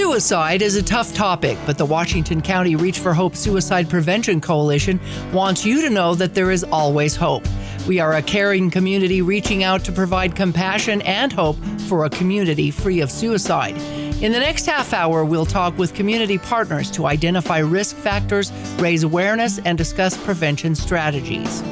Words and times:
Suicide 0.00 0.62
is 0.62 0.76
a 0.76 0.82
tough 0.82 1.12
topic, 1.12 1.58
but 1.66 1.76
the 1.76 1.84
Washington 1.84 2.40
County 2.40 2.74
Reach 2.74 2.98
for 2.98 3.12
Hope 3.12 3.36
Suicide 3.36 3.90
Prevention 3.90 4.40
Coalition 4.40 4.98
wants 5.30 5.66
you 5.66 5.82
to 5.82 5.90
know 5.90 6.14
that 6.14 6.34
there 6.34 6.50
is 6.50 6.64
always 6.64 7.14
hope. 7.14 7.44
We 7.86 8.00
are 8.00 8.14
a 8.14 8.22
caring 8.22 8.70
community 8.70 9.20
reaching 9.20 9.62
out 9.62 9.84
to 9.84 9.92
provide 9.92 10.34
compassion 10.34 11.02
and 11.02 11.30
hope 11.30 11.58
for 11.86 12.06
a 12.06 12.10
community 12.10 12.70
free 12.70 13.02
of 13.02 13.10
suicide. 13.10 13.76
In 14.22 14.32
the 14.32 14.40
next 14.40 14.64
half 14.64 14.94
hour, 14.94 15.22
we'll 15.22 15.44
talk 15.44 15.76
with 15.76 15.92
community 15.92 16.38
partners 16.38 16.90
to 16.92 17.04
identify 17.04 17.58
risk 17.58 17.94
factors, 17.94 18.50
raise 18.78 19.02
awareness, 19.02 19.58
and 19.58 19.76
discuss 19.76 20.16
prevention 20.16 20.74
strategies. 20.74 21.62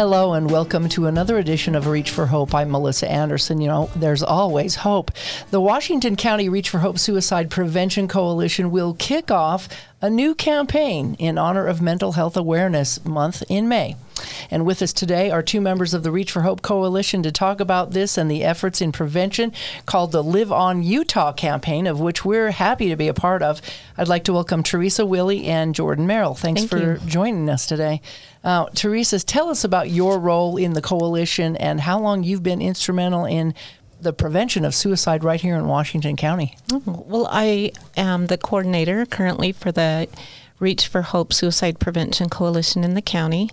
Hello 0.00 0.32
and 0.32 0.50
welcome 0.50 0.88
to 0.88 1.08
another 1.08 1.36
edition 1.36 1.74
of 1.74 1.86
Reach 1.86 2.10
for 2.10 2.24
Hope. 2.24 2.54
I'm 2.54 2.70
Melissa 2.70 3.06
Anderson. 3.06 3.60
You 3.60 3.68
know, 3.68 3.90
there's 3.94 4.22
always 4.22 4.76
hope. 4.76 5.10
The 5.50 5.60
Washington 5.60 6.16
County 6.16 6.48
Reach 6.48 6.70
for 6.70 6.78
Hope 6.78 6.98
Suicide 6.98 7.50
Prevention 7.50 8.08
Coalition 8.08 8.70
will 8.70 8.94
kick 8.94 9.30
off 9.30 9.68
a 10.02 10.08
new 10.08 10.34
campaign 10.34 11.14
in 11.18 11.36
honor 11.36 11.66
of 11.66 11.82
Mental 11.82 12.12
Health 12.12 12.36
Awareness 12.36 13.04
Month 13.04 13.42
in 13.48 13.68
May. 13.68 13.96
And 14.50 14.64
with 14.64 14.80
us 14.82 14.92
today 14.92 15.30
are 15.30 15.42
two 15.42 15.60
members 15.60 15.92
of 15.92 16.02
the 16.02 16.10
Reach 16.10 16.32
for 16.32 16.40
Hope 16.40 16.62
Coalition 16.62 17.22
to 17.22 17.32
talk 17.32 17.60
about 17.60 17.90
this 17.90 18.16
and 18.16 18.30
the 18.30 18.42
efforts 18.42 18.80
in 18.80 18.92
prevention 18.92 19.52
called 19.86 20.12
the 20.12 20.22
Live 20.22 20.50
On 20.52 20.82
Utah 20.82 21.32
campaign, 21.32 21.86
of 21.86 22.00
which 22.00 22.24
we're 22.24 22.50
happy 22.50 22.88
to 22.88 22.96
be 22.96 23.08
a 23.08 23.14
part 23.14 23.42
of. 23.42 23.60
I'd 23.98 24.08
like 24.08 24.24
to 24.24 24.32
welcome 24.32 24.62
Teresa 24.62 25.04
Willie 25.04 25.44
and 25.46 25.74
Jordan 25.74 26.06
Merrill. 26.06 26.34
Thanks 26.34 26.62
Thank 26.62 26.70
for 26.70 26.78
you. 26.78 26.98
joining 27.06 27.48
us 27.50 27.66
today. 27.66 28.00
Uh, 28.42 28.66
Teresa, 28.74 29.20
tell 29.20 29.50
us 29.50 29.64
about 29.64 29.90
your 29.90 30.18
role 30.18 30.56
in 30.56 30.72
the 30.72 30.82
coalition 30.82 31.56
and 31.56 31.80
how 31.80 32.00
long 32.00 32.22
you've 32.22 32.42
been 32.42 32.62
instrumental 32.62 33.26
in 33.26 33.54
the 34.00 34.12
prevention 34.12 34.64
of 34.64 34.74
suicide 34.74 35.24
right 35.24 35.40
here 35.40 35.56
in 35.56 35.66
Washington 35.66 36.16
County. 36.16 36.56
Well, 36.86 37.28
I 37.30 37.72
am 37.96 38.26
the 38.26 38.38
coordinator 38.38 39.06
currently 39.06 39.52
for 39.52 39.72
the 39.72 40.08
Reach 40.58 40.86
for 40.86 41.02
Hope 41.02 41.32
Suicide 41.32 41.78
Prevention 41.78 42.28
Coalition 42.28 42.84
in 42.84 42.94
the 42.94 43.02
county. 43.02 43.50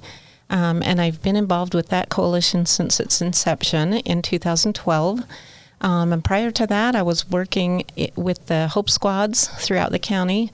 Um, 0.50 0.82
and 0.84 1.02
I've 1.02 1.22
been 1.22 1.36
involved 1.36 1.74
with 1.74 1.90
that 1.90 2.10
coalition 2.10 2.66
since 2.66 3.00
its 3.00 3.22
inception 3.22 3.94
in 3.94 4.22
2012. 4.22 5.24
Um, 5.82 6.14
and 6.14 6.24
prior 6.24 6.52
to 6.52 6.68
that, 6.68 6.96
I 6.96 7.02
was 7.02 7.30
working 7.30 7.84
with 8.16 8.46
the 8.48 8.68
Hope 8.68 8.90
Squads 8.90 9.48
throughout 9.48 9.92
the 9.92 10.00
county 10.00 10.52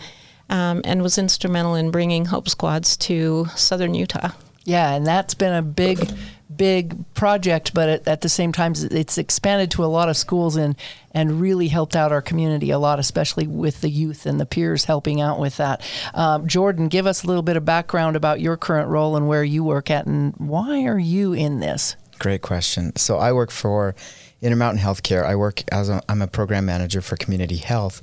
um, 0.50 0.81
and 0.83 1.02
was 1.02 1.17
instrumental 1.17 1.75
in 1.75 1.91
bringing 1.91 2.25
Hope 2.25 2.50
Squads 2.50 2.97
to 2.97 3.47
southern 3.55 3.94
Utah. 3.94 4.31
Yeah, 4.66 4.94
and 4.94 5.05
that's 5.05 5.33
been 5.33 5.53
a 5.53 5.61
big, 5.61 6.09
big 6.57 7.05
project, 7.13 7.73
but 7.73 7.89
at, 7.89 8.07
at 8.07 8.21
the 8.21 8.29
same 8.29 8.51
time, 8.51 8.73
it's 8.75 9.17
expanded 9.17 9.71
to 9.71 9.83
a 9.83 9.87
lot 9.87 10.09
of 10.09 10.17
schools 10.17 10.55
and, 10.55 10.75
and 11.11 11.41
really 11.41 11.67
helped 11.67 11.95
out 11.95 12.11
our 12.11 12.21
community 12.21 12.71
a 12.71 12.79
lot, 12.79 12.99
especially 12.99 13.47
with 13.47 13.81
the 13.81 13.89
youth 13.89 14.25
and 14.25 14.39
the 14.39 14.45
peers 14.45 14.85
helping 14.85 15.21
out 15.21 15.39
with 15.39 15.57
that. 15.57 15.81
Um, 16.13 16.47
Jordan, 16.47 16.87
give 16.87 17.07
us 17.07 17.23
a 17.23 17.27
little 17.27 17.43
bit 17.43 17.57
of 17.57 17.65
background 17.65 18.15
about 18.15 18.39
your 18.39 18.57
current 18.57 18.89
role 18.89 19.15
and 19.15 19.27
where 19.27 19.43
you 19.43 19.63
work 19.63 19.89
at, 19.89 20.05
and 20.05 20.33
why 20.37 20.85
are 20.85 20.99
you 20.99 21.33
in 21.33 21.59
this? 21.59 21.95
Great 22.19 22.41
question. 22.41 22.95
So 22.95 23.17
I 23.17 23.33
work 23.33 23.51
for 23.51 23.95
Intermountain 24.41 24.83
Healthcare. 24.83 25.25
I 25.25 25.35
work 25.35 25.63
as 25.71 25.89
a, 25.89 26.01
I'm 26.07 26.21
a 26.21 26.27
program 26.27 26.65
manager 26.65 27.01
for 27.01 27.15
community 27.17 27.57
health, 27.57 28.01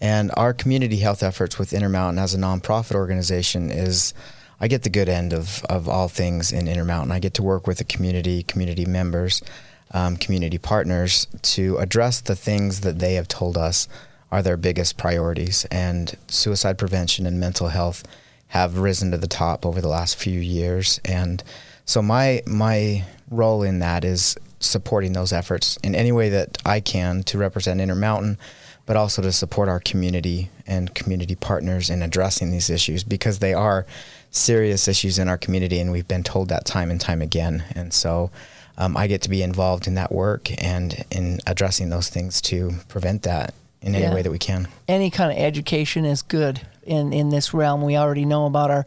and 0.00 0.30
our 0.36 0.52
community 0.52 0.98
health 0.98 1.22
efforts 1.22 1.58
with 1.58 1.72
Intermountain 1.72 2.18
as 2.18 2.34
a 2.34 2.38
nonprofit 2.38 2.94
organization 2.94 3.70
is 3.70 4.12
I 4.60 4.68
get 4.68 4.82
the 4.82 4.90
good 4.90 5.08
end 5.08 5.32
of, 5.32 5.64
of 5.68 5.88
all 5.88 6.08
things 6.08 6.52
in 6.52 6.68
Intermountain. 6.68 7.12
I 7.12 7.18
get 7.18 7.34
to 7.34 7.42
work 7.42 7.66
with 7.66 7.78
the 7.78 7.84
community, 7.84 8.42
community 8.42 8.86
members, 8.86 9.42
um, 9.92 10.16
community 10.16 10.58
partners 10.58 11.26
to 11.42 11.76
address 11.78 12.20
the 12.20 12.36
things 12.36 12.80
that 12.80 12.98
they 12.98 13.14
have 13.14 13.28
told 13.28 13.56
us 13.56 13.88
are 14.32 14.42
their 14.42 14.56
biggest 14.56 14.96
priorities. 14.96 15.64
And 15.70 16.16
suicide 16.28 16.78
prevention 16.78 17.26
and 17.26 17.38
mental 17.38 17.68
health 17.68 18.02
have 18.48 18.78
risen 18.78 19.10
to 19.10 19.18
the 19.18 19.26
top 19.26 19.66
over 19.66 19.80
the 19.80 19.88
last 19.88 20.16
few 20.16 20.40
years. 20.40 21.00
And 21.04 21.42
so 21.84 22.02
my 22.02 22.42
my 22.46 23.04
role 23.30 23.62
in 23.62 23.80
that 23.80 24.04
is 24.04 24.36
supporting 24.60 25.12
those 25.12 25.32
efforts 25.32 25.76
in 25.82 25.94
any 25.94 26.12
way 26.12 26.28
that 26.30 26.58
I 26.64 26.80
can 26.80 27.22
to 27.24 27.38
represent 27.38 27.80
Intermountain, 27.80 28.38
but 28.86 28.96
also 28.96 29.22
to 29.22 29.32
support 29.32 29.68
our 29.68 29.80
community 29.80 30.50
and 30.66 30.94
community 30.94 31.34
partners 31.34 31.90
in 31.90 32.02
addressing 32.02 32.50
these 32.50 32.70
issues 32.70 33.04
because 33.04 33.38
they 33.38 33.54
are 33.54 33.86
serious 34.36 34.86
issues 34.88 35.18
in 35.18 35.28
our 35.28 35.38
community, 35.38 35.78
and 35.80 35.90
we've 35.92 36.08
been 36.08 36.22
told 36.22 36.48
that 36.48 36.64
time 36.64 36.90
and 36.90 37.00
time 37.00 37.22
again. 37.22 37.64
And 37.74 37.92
so. 37.92 38.30
Um, 38.78 38.94
I 38.94 39.06
get 39.06 39.22
to 39.22 39.30
be 39.30 39.40
involved 39.42 39.86
in 39.86 39.94
that 39.94 40.12
work 40.12 40.50
and 40.62 41.02
in 41.10 41.40
addressing 41.46 41.88
those 41.88 42.10
things 42.10 42.42
to 42.42 42.74
prevent 42.88 43.22
that 43.22 43.54
in 43.80 43.94
any 43.94 44.04
Yeah. 44.04 44.12
way 44.12 44.20
that 44.20 44.30
we 44.30 44.38
can. 44.38 44.68
Any 44.86 45.08
kind 45.08 45.32
of 45.32 45.38
education 45.38 46.04
is 46.04 46.20
good 46.20 46.60
in, 46.82 47.10
in 47.10 47.30
this 47.30 47.54
realm. 47.54 47.80
We 47.80 47.96
already 47.96 48.26
know 48.26 48.44
about 48.44 48.70
our 48.70 48.84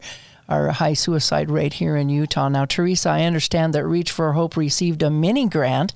our 0.48 0.68
high 0.68 0.94
suicide 0.94 1.50
rate 1.50 1.72
here 1.72 1.96
in 1.96 2.08
Utah. 2.08 2.48
Now, 2.48 2.66
Teresa, 2.66 3.08
I 3.10 3.22
understand 3.24 3.72
that 3.74 3.84
Reach 3.84 4.12
for 4.12 4.32
Hope 4.34 4.56
received 4.56 5.02
a 5.02 5.10
mini 5.10 5.48
grant 5.48 5.92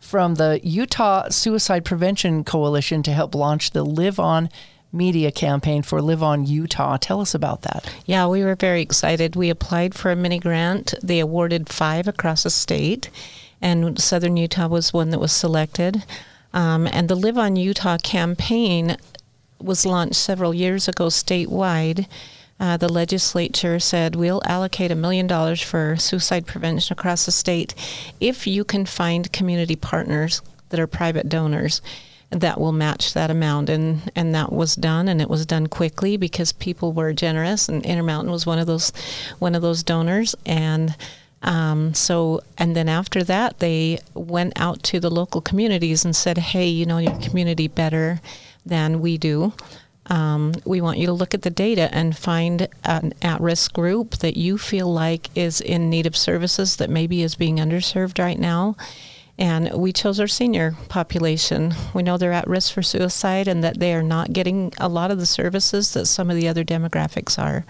from 0.00 0.36
the 0.36 0.58
Utah 0.62 1.28
Suicide 1.28 1.84
Prevention 1.84 2.42
Coalition 2.42 3.02
to 3.02 3.12
help 3.12 3.34
launch 3.34 3.72
the 3.72 3.84
Live 3.84 4.18
On 4.18 4.48
Media 4.92 5.30
campaign 5.30 5.82
for 5.82 6.00
Live 6.00 6.22
On 6.22 6.46
Utah. 6.46 6.96
Tell 6.96 7.20
us 7.20 7.34
about 7.34 7.62
that. 7.62 7.92
Yeah, 8.06 8.26
we 8.26 8.42
were 8.44 8.54
very 8.54 8.82
excited. 8.82 9.36
We 9.36 9.50
applied 9.50 9.94
for 9.94 10.10
a 10.10 10.16
mini 10.16 10.38
grant. 10.38 10.94
They 11.02 11.20
awarded 11.20 11.68
five 11.68 12.08
across 12.08 12.44
the 12.44 12.50
state, 12.50 13.10
and 13.60 14.00
Southern 14.00 14.36
Utah 14.36 14.68
was 14.68 14.92
one 14.92 15.10
that 15.10 15.20
was 15.20 15.32
selected. 15.32 16.04
Um, 16.54 16.86
and 16.86 17.08
the 17.08 17.14
Live 17.14 17.36
on 17.36 17.56
Utah 17.56 17.98
campaign 17.98 18.96
was 19.60 19.86
launched 19.86 20.16
several 20.16 20.54
years 20.54 20.88
ago 20.88 21.06
statewide. 21.06 22.06
Uh, 22.58 22.76
the 22.76 22.88
legislature 22.88 23.78
said 23.78 24.16
we'll 24.16 24.40
allocate 24.46 24.90
a 24.90 24.94
million 24.94 25.26
dollars 25.26 25.60
for 25.60 25.96
suicide 25.96 26.46
prevention 26.46 26.92
across 26.92 27.26
the 27.26 27.32
state 27.32 27.74
if 28.18 28.46
you 28.46 28.64
can 28.64 28.86
find 28.86 29.32
community 29.32 29.76
partners 29.76 30.40
that 30.70 30.80
are 30.80 30.86
private 30.86 31.28
donors 31.28 31.82
that 32.30 32.60
will 32.60 32.72
match 32.72 33.14
that 33.14 33.30
amount. 33.30 33.68
And 33.68 34.10
and 34.14 34.34
that 34.34 34.52
was 34.52 34.74
done 34.74 35.08
and 35.08 35.20
it 35.20 35.30
was 35.30 35.46
done 35.46 35.66
quickly 35.66 36.16
because 36.16 36.52
people 36.52 36.92
were 36.92 37.12
generous 37.12 37.68
and 37.68 37.84
Intermountain 37.84 38.30
was 38.30 38.46
one 38.46 38.58
of 38.58 38.66
those 38.66 38.92
one 39.38 39.54
of 39.54 39.62
those 39.62 39.82
donors. 39.82 40.34
And 40.44 40.96
um, 41.42 41.94
so 41.94 42.40
and 42.58 42.74
then 42.74 42.88
after 42.88 43.22
that 43.24 43.58
they 43.60 44.00
went 44.14 44.54
out 44.56 44.82
to 44.84 45.00
the 45.00 45.10
local 45.10 45.40
communities 45.40 46.04
and 46.04 46.16
said 46.16 46.38
hey 46.38 46.66
you 46.66 46.86
know 46.86 46.98
your 46.98 47.18
community 47.20 47.68
better 47.68 48.20
than 48.64 49.00
we 49.00 49.18
do. 49.18 49.52
Um, 50.08 50.52
we 50.64 50.80
want 50.80 50.98
you 50.98 51.06
to 51.06 51.12
look 51.12 51.34
at 51.34 51.42
the 51.42 51.50
data 51.50 51.88
and 51.92 52.16
find 52.16 52.68
an 52.84 53.12
at-risk 53.22 53.72
group 53.72 54.18
that 54.18 54.36
you 54.36 54.56
feel 54.56 54.92
like 54.92 55.36
is 55.36 55.60
in 55.60 55.90
need 55.90 56.06
of 56.06 56.16
services 56.16 56.76
that 56.76 56.88
maybe 56.88 57.22
is 57.22 57.34
being 57.34 57.56
underserved 57.56 58.20
right 58.20 58.38
now 58.38 58.76
and 59.38 59.72
we 59.74 59.92
chose 59.92 60.18
our 60.18 60.26
senior 60.26 60.74
population. 60.88 61.74
We 61.94 62.02
know 62.02 62.16
they're 62.16 62.32
at 62.32 62.48
risk 62.48 62.72
for 62.72 62.82
suicide 62.82 63.48
and 63.48 63.62
that 63.62 63.78
they 63.78 63.92
are 63.94 64.02
not 64.02 64.32
getting 64.32 64.72
a 64.78 64.88
lot 64.88 65.10
of 65.10 65.18
the 65.18 65.26
services 65.26 65.92
that 65.92 66.06
some 66.06 66.30
of 66.30 66.36
the 66.36 66.48
other 66.48 66.64
demographics 66.64 67.38
are. 67.38 67.64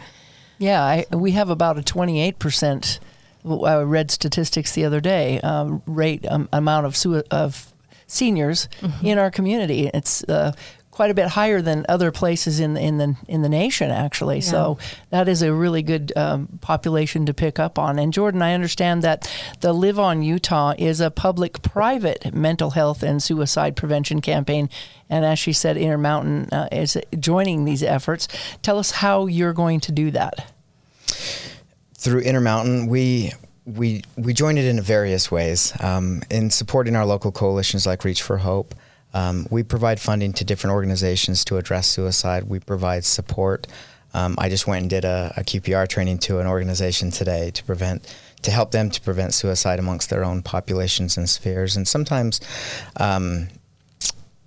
Yeah, 0.59 0.83
I, 0.83 1.07
we 1.13 1.33
have 1.33 1.51
about 1.51 1.79
a 1.79 1.83
28%. 1.83 2.99
I 3.45 3.77
read 3.83 4.11
statistics 4.11 4.73
the 4.73 4.85
other 4.85 5.01
day. 5.01 5.41
Uh, 5.43 5.79
rate 5.87 6.25
um, 6.29 6.49
amount 6.53 6.87
of 6.87 6.97
sui- 6.97 7.23
of 7.31 7.73
seniors 8.07 8.69
in 9.03 9.19
our 9.19 9.31
community. 9.31 9.91
It's 9.93 10.23
uh, 10.25 10.53
quite 10.97 11.11
a 11.11 11.15
bit 11.15 11.29
higher 11.29 11.61
than 11.61 11.85
other 11.91 12.11
places 12.11 12.59
in 12.59 12.75
in 12.79 12.97
the 12.97 13.15
in 13.29 13.43
the 13.43 13.51
nation, 13.51 13.91
actually. 13.91 14.41
So 14.41 14.79
that 15.11 15.29
is 15.29 15.43
a 15.43 15.53
really 15.53 15.83
good 15.83 16.11
um, 16.17 16.49
population 16.63 17.27
to 17.27 17.35
pick 17.35 17.59
up 17.59 17.79
on. 17.79 17.99
And 17.99 18.15
Jordan, 18.15 18.41
I 18.41 18.55
understand 18.55 19.03
that 19.03 19.31
the 19.61 19.75
Live 19.75 19.99
On 19.99 20.23
Utah 20.23 20.73
is 20.79 21.01
a 21.01 21.11
public-private 21.11 22.33
mental 22.33 22.71
health 22.71 23.03
and 23.03 23.23
suicide 23.23 23.77
prevention 23.77 24.23
campaign. 24.23 24.71
And 25.11 25.27
as 25.27 25.39
she 25.39 25.53
said, 25.53 25.77
Intermountain 25.77 26.49
uh, 26.51 26.69
is 26.73 26.97
joining 27.21 27.67
these 27.67 27.83
efforts. 27.83 28.27
Tell 28.63 28.79
us 28.79 28.91
how 28.91 29.27
you're 29.27 29.53
going 29.53 29.81
to 29.81 29.93
do 29.93 30.11
that. 30.13 30.51
through 31.99 32.21
Intermountain, 32.21 32.87
we 32.87 33.33
we 33.67 34.03
we 34.17 34.33
joined 34.33 34.59
it 34.59 34.65
in 34.65 34.81
various 34.81 35.31
ways. 35.31 35.73
Um, 35.81 36.23
in 36.31 36.51
supporting 36.51 36.97
our 36.97 37.05
local 37.05 37.33
coalitions 37.33 37.87
like 37.87 38.05
Reach 38.05 38.23
for 38.23 38.39
Hope, 38.39 38.75
um, 39.17 39.47
we 39.51 39.63
provide 39.63 39.99
funding 39.99 40.35
to 40.35 40.45
different 40.45 40.75
organizations 40.75 41.43
to 41.47 41.57
address 41.57 41.87
suicide. 41.87 42.45
We 42.45 42.61
provide 42.61 43.07
support. 43.07 43.67
Um, 44.13 44.35
I 44.37 44.51
just 44.51 44.67
went 44.67 44.83
and 44.83 44.91
did 44.91 45.07
a, 45.07 45.33
a 45.39 45.41
QPR 45.43 45.89
training 45.89 46.19
to 46.19 46.39
an 46.39 46.47
organization 46.47 47.11
today 47.11 47.51
to 47.53 47.65
prevent 47.65 48.15
to 48.43 48.51
help 48.51 48.73
them 48.73 48.91
to 48.91 49.01
prevent 49.01 49.33
suicide 49.33 49.79
amongst 49.79 50.11
their 50.11 50.23
own 50.23 50.43
populations 50.43 51.17
and 51.17 51.29
spheres. 51.29 51.77
And 51.77 51.89
sometimes. 51.89 52.41
Um, 52.97 53.49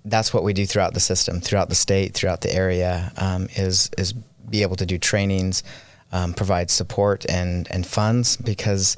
that's 0.02 0.32
what 0.32 0.42
we 0.44 0.54
do 0.54 0.64
throughout 0.64 0.94
the 0.94 1.00
system, 1.00 1.40
throughout 1.42 1.68
the 1.68 1.74
state, 1.74 2.14
throughout 2.14 2.40
the 2.40 2.50
area, 2.50 3.12
um, 3.18 3.48
is 3.56 3.90
is 3.98 4.14
be 4.48 4.62
able 4.62 4.76
to 4.76 4.86
do 4.86 4.96
trainings, 4.96 5.62
um, 6.10 6.32
provide 6.32 6.70
support 6.70 7.26
and 7.28 7.68
and 7.70 7.86
funds 7.86 8.38
because 8.38 8.96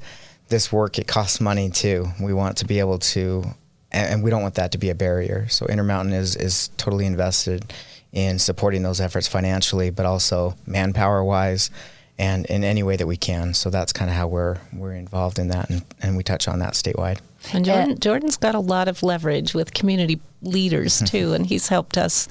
this 0.48 0.70
work 0.70 1.00
it 1.00 1.08
costs 1.08 1.40
money 1.40 1.70
too. 1.70 2.06
We 2.20 2.32
want 2.32 2.58
to 2.58 2.66
be 2.66 2.78
able 2.78 2.98
to, 2.98 3.44
and, 3.92 4.14
and 4.14 4.24
we 4.24 4.30
don't 4.30 4.42
want 4.42 4.54
that 4.54 4.72
to 4.72 4.78
be 4.78 4.90
a 4.90 4.94
barrier. 4.94 5.46
So 5.48 5.66
Intermountain 5.66 6.14
is 6.14 6.36
is 6.36 6.68
totally 6.76 7.06
invested 7.06 7.72
in 8.12 8.38
supporting 8.38 8.82
those 8.82 9.00
efforts 9.00 9.28
financially, 9.28 9.90
but 9.90 10.04
also 10.04 10.54
manpower 10.66 11.24
wise 11.24 11.70
and 12.18 12.44
in 12.46 12.62
any 12.62 12.82
way 12.82 12.96
that 12.96 13.06
we 13.06 13.16
can. 13.16 13.54
So 13.54 13.70
that's 13.70 13.92
kind 13.92 14.10
of 14.10 14.16
how 14.16 14.28
we're 14.28 14.58
we're 14.72 14.94
involved 14.94 15.38
in 15.38 15.48
that, 15.48 15.70
and, 15.70 15.84
and 16.00 16.16
we 16.16 16.22
touch 16.22 16.48
on 16.48 16.58
that 16.58 16.74
statewide. 16.74 17.18
And 17.52 17.64
Jordan, 17.64 17.98
Jordan's 17.98 18.36
got 18.36 18.54
a 18.54 18.60
lot 18.60 18.86
of 18.86 19.02
leverage 19.02 19.54
with 19.54 19.74
community 19.74 20.20
leaders 20.42 21.00
too, 21.02 21.32
and 21.32 21.46
he's 21.46 21.68
helped 21.68 21.98
us 21.98 22.28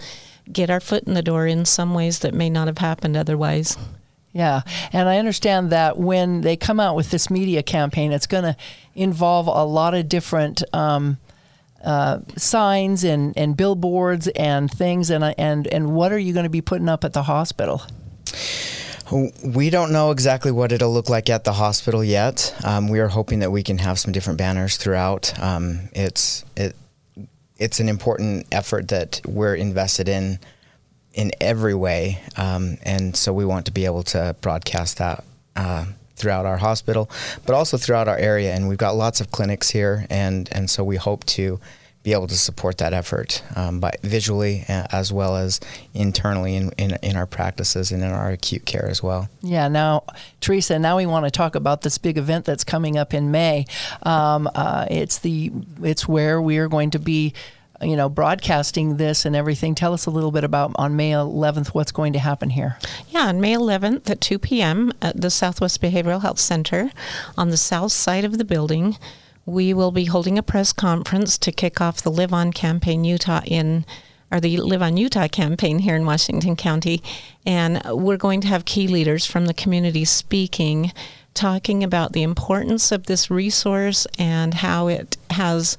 get 0.52 0.70
our 0.70 0.80
foot 0.80 1.04
in 1.04 1.14
the 1.14 1.22
door 1.22 1.48
in 1.48 1.66
some 1.66 1.94
ways 1.94 2.20
that 2.20 2.34
may 2.34 2.50
not 2.50 2.68
have 2.68 2.78
happened 2.78 3.18
otherwise. 3.18 3.78
Yeah, 4.34 4.62
and 4.94 5.10
I 5.10 5.18
understand 5.18 5.72
that 5.72 5.98
when 5.98 6.40
they 6.40 6.56
come 6.56 6.80
out 6.80 6.96
with 6.96 7.12
this 7.12 7.30
media 7.30 7.62
campaign, 7.62 8.14
it's 8.14 8.28
going 8.28 8.46
to 8.46 8.56
involve 8.96 9.48
a 9.48 9.66
lot 9.66 9.94
of 9.94 10.08
different 10.08 10.64
um, 10.74 11.18
uh, 11.84 12.20
signs 12.38 13.04
and, 13.04 13.38
and 13.38 13.56
billboards 13.58 14.28
and 14.30 14.70
things. 14.70 15.10
And 15.10 15.24
and 15.38 15.68
and 15.68 15.94
what 15.94 16.12
are 16.12 16.20
you 16.20 16.34
going 16.34 16.46
to 16.46 16.50
be 16.50 16.62
putting 16.62 16.90
up 16.90 17.04
at 17.04 17.14
the 17.14 17.24
hospital? 17.24 17.82
We 19.44 19.70
don't 19.70 19.92
know 19.92 20.12
exactly 20.12 20.52
what 20.52 20.72
it'll 20.72 20.94
look 20.94 21.10
like 21.10 21.30
at 21.30 21.44
the 21.44 21.52
hospital 21.54 22.02
yet. 22.02 22.56
Um, 22.64 22.88
we 22.88 23.02
are 23.02 23.10
hoping 23.10 23.40
that 23.40 23.52
we 23.52 23.62
can 23.62 23.80
have 23.80 24.00
some 24.00 24.14
different 24.14 24.40
banners 24.40 24.78
throughout. 24.78 25.38
Um, 25.38 25.90
it's 25.92 26.46
it 26.56 26.76
it's 27.58 27.80
an 27.80 27.90
important 27.90 28.48
effort 28.52 28.88
that 28.88 29.22
we're 29.26 29.56
invested 29.56 30.08
in 30.08 30.40
in 31.14 31.32
every 31.42 31.76
way, 31.76 32.22
um, 32.38 32.78
and 32.84 33.16
so 33.16 33.34
we 33.34 33.44
want 33.44 33.66
to 33.66 33.72
be 33.72 33.84
able 33.86 34.04
to 34.04 34.34
broadcast 34.40 34.98
that. 35.00 35.26
Uh, 35.58 35.86
throughout 36.16 36.46
our 36.46 36.58
hospital, 36.58 37.10
but 37.46 37.54
also 37.54 37.78
throughout 37.78 38.08
our 38.08 38.18
area, 38.18 38.54
and 38.54 38.68
we've 38.68 38.78
got 38.78 38.96
lots 38.96 39.22
of 39.22 39.32
clinics 39.32 39.70
here, 39.70 40.06
and 40.10 40.50
and 40.52 40.70
so 40.70 40.84
we 40.84 40.98
hope 40.98 41.26
to 41.26 41.60
be 42.04 42.14
able 42.14 42.28
to 42.28 42.38
support 42.38 42.80
that 42.80 42.94
effort 42.94 43.44
um, 43.56 43.80
by 43.80 43.94
visually 44.02 44.66
uh, 44.68 44.88
as 44.92 45.14
well 45.14 45.36
as 45.36 45.60
internally 45.94 46.56
in, 46.56 46.72
in, 46.78 46.98
in, 47.04 47.16
our 47.16 47.28
practices 47.28 47.92
and 47.92 48.04
in 48.04 48.10
our 48.10 48.32
acute 48.32 48.66
care 48.66 48.88
as 48.88 49.04
well. 49.04 49.30
Yeah. 49.42 49.68
Now, 49.68 50.04
Teresa, 50.40 50.80
now 50.80 50.98
we 50.98 51.06
want 51.06 51.26
to 51.26 51.32
talk 51.32 51.54
about 51.54 51.82
this 51.82 51.98
big 52.00 52.18
event 52.18 52.46
that's 52.46 52.64
coming 52.64 52.98
up 52.98 53.14
in 53.14 53.30
May. 53.30 53.66
Um, 54.02 54.50
uh, 54.56 54.88
it's 54.90 55.20
the 55.20 55.52
it's 55.84 56.08
where 56.08 56.42
we 56.42 56.58
are 56.58 56.68
going 56.68 56.90
to 56.92 57.00
be. 57.00 57.34
You 57.82 57.96
know, 57.96 58.10
broadcasting 58.10 58.98
this 58.98 59.26
and 59.26 59.36
everything. 59.36 59.76
Tell 59.76 59.94
us 59.94 60.06
a 60.06 60.12
little 60.12 60.32
bit 60.32 60.44
about 60.44 60.72
on 60.76 60.96
May 60.96 61.12
11th 61.12 61.70
what's 61.70 61.92
going 61.92 62.14
to 62.14 62.20
happen 62.20 62.52
here. 62.52 62.78
Yeah, 63.10 63.28
on 63.28 63.42
May 63.42 63.54
11th 63.54 64.10
at 64.10 64.22
2 64.22 64.40
p.m. 64.40 64.92
at 65.02 65.20
the 65.20 65.30
Southwest 65.30 65.82
Behavioral 65.82 66.22
Health 66.22 66.40
Center 66.40 66.92
on 67.38 67.50
the 67.50 67.58
south 67.58 67.92
side 67.92 68.24
of 68.24 68.38
the 68.38 68.46
building 68.46 68.98
we 69.46 69.74
will 69.74 69.92
be 69.92 70.06
holding 70.06 70.38
a 70.38 70.44
press 70.44 70.72
conference 70.72 71.38
to 71.40 71.52
kick 71.52 71.82
off 71.82 72.02
the 72.02 72.12
Live 72.12 72.34
On 72.34 72.52
campaign 72.52 73.04
Utah 73.04 73.42
in 73.46 73.86
or 74.32 74.40
the 74.40 74.58
Live 74.58 74.82
on 74.82 74.96
Utah 74.96 75.28
campaign 75.28 75.80
here 75.80 75.96
in 75.96 76.06
Washington 76.06 76.56
County. 76.56 77.04
And 77.46 77.82
we're 77.86 78.18
going 78.18 78.40
to 78.42 78.48
have 78.48 78.64
key 78.64 78.88
leaders 78.88 79.26
from 79.26 79.46
the 79.46 79.54
community 79.54 80.06
speaking, 80.06 80.94
talking 81.34 81.84
about 81.84 82.14
the 82.14 82.24
importance 82.24 82.94
of 82.94 83.08
this 83.08 83.30
resource 83.30 84.08
and 84.18 84.54
how 84.54 84.88
it 84.88 85.18
has. 85.32 85.78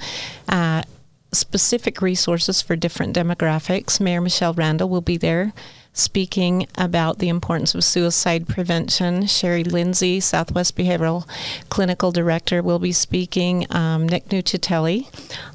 Uh, 0.48 0.82
specific 1.32 2.02
resources 2.02 2.60
for 2.62 2.76
different 2.76 3.16
demographics. 3.16 4.00
Mayor 4.00 4.20
Michele 4.20 4.54
Randall 4.54 4.88
will 4.88 5.00
be 5.00 5.16
there 5.16 5.52
speaking 5.94 6.66
about 6.78 7.18
the 7.18 7.28
importance 7.28 7.74
of 7.74 7.84
suicide 7.84 8.48
prevention. 8.48 9.26
Sherry 9.26 9.62
Lindsay, 9.62 10.20
Southwest 10.20 10.76
Behavioral 10.76 11.28
Clinical 11.68 12.10
Director, 12.10 12.62
will 12.62 12.78
be 12.78 12.92
speaking. 12.92 13.66
Um, 13.70 14.08
Nick 14.08 14.28
Nucitelli, 14.28 15.08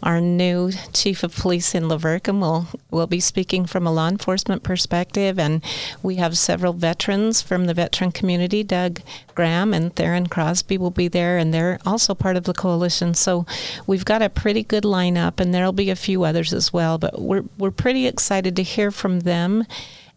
our 0.04 0.22
new 0.22 0.72
Chief 0.94 1.24
of 1.24 1.36
Police 1.36 1.74
in 1.74 1.88
La 1.88 1.98
Verkin, 1.98 2.40
will, 2.40 2.68
will 2.92 3.08
be 3.08 3.20
speaking 3.20 3.66
from 3.66 3.88
a 3.88 3.92
law 3.92 4.08
enforcement 4.08 4.64
perspective. 4.64 5.40
And 5.40 5.64
we 6.04 6.16
have 6.16 6.38
several 6.38 6.74
veterans 6.74 7.42
from 7.42 7.66
the 7.66 7.74
veteran 7.74 8.12
community. 8.12 8.64
Doug 8.64 9.02
Graham 9.34 9.74
and 9.74 9.96
Theron 9.96 10.28
Crosby 10.28 10.78
will 10.78 10.92
be 10.92 11.08
there, 11.08 11.38
and 11.38 11.54
they're 11.54 11.80
also 11.86 12.14
part 12.14 12.38
of 12.38 12.44
the 12.44 12.54
coalition. 12.54 13.16
So 13.16 13.46
we've 13.88 14.06
got 14.06 14.22
a 14.22 14.30
pretty 14.30 14.64
good 14.64 14.84
lineup, 14.84 15.40
and 15.40 15.54
there'll 15.54 15.72
be 15.72 15.90
a 15.90 15.96
few 15.96 16.24
others 16.24 16.54
as 16.54 16.72
well. 16.72 17.00
But 17.00 17.20
we're, 17.20 17.46
we're 17.58 17.72
pretty 17.72 18.06
excited 18.06 18.56
to 18.56 18.64
hear 18.64 18.92
from 18.92 19.22
them 19.22 19.66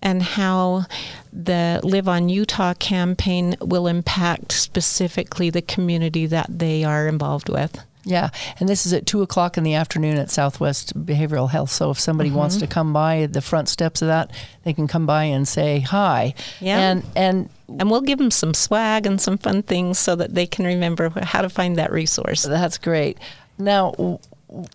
and 0.02 0.23
how 0.23 0.87
the 1.32 1.81
Live 1.82 2.08
on 2.08 2.29
Utah 2.29 2.75
campaign 2.75 3.56
will 3.61 3.87
impact 3.87 4.52
specifically 4.52 5.50
the 5.50 5.62
community 5.62 6.26
that 6.26 6.47
they 6.49 6.85
are 6.85 7.06
involved 7.06 7.49
with. 7.49 7.85
Yeah, 8.05 8.31
and 8.58 8.69
this 8.69 8.87
is 8.87 8.93
at 8.94 9.05
two 9.05 9.20
o'clock 9.20 9.58
in 9.58 9.64
the 9.64 9.75
afternoon 9.75 10.17
at 10.17 10.31
Southwest 10.31 10.99
Behavioral 11.05 11.50
Health. 11.50 11.70
So 11.70 11.91
if 11.91 12.00
somebody 12.00 12.31
mm-hmm. 12.31 12.38
wants 12.38 12.56
to 12.56 12.67
come 12.67 12.93
by 12.93 13.26
the 13.26 13.43
front 13.43 13.69
steps 13.69 14.00
of 14.00 14.08
that, 14.08 14.31
they 14.64 14.73
can 14.73 14.87
come 14.87 15.05
by 15.05 15.25
and 15.25 15.47
say 15.47 15.81
hi. 15.81 16.35
Yeah, 16.61 16.79
and 16.79 17.05
and 17.14 17.50
and 17.79 17.91
we'll 17.91 18.00
give 18.00 18.19
them 18.19 18.31
some 18.31 18.55
swag 18.55 19.05
and 19.05 19.20
some 19.20 19.37
fun 19.37 19.62
things 19.62 19.99
so 19.99 20.17
that 20.17 20.35
they 20.35 20.46
can 20.46 20.64
remember 20.64 21.11
how 21.23 21.43
to 21.43 21.50
find 21.50 21.76
that 21.76 21.93
resource. 21.93 22.43
That's 22.43 22.79
great. 22.79 23.19
Now, 23.58 24.19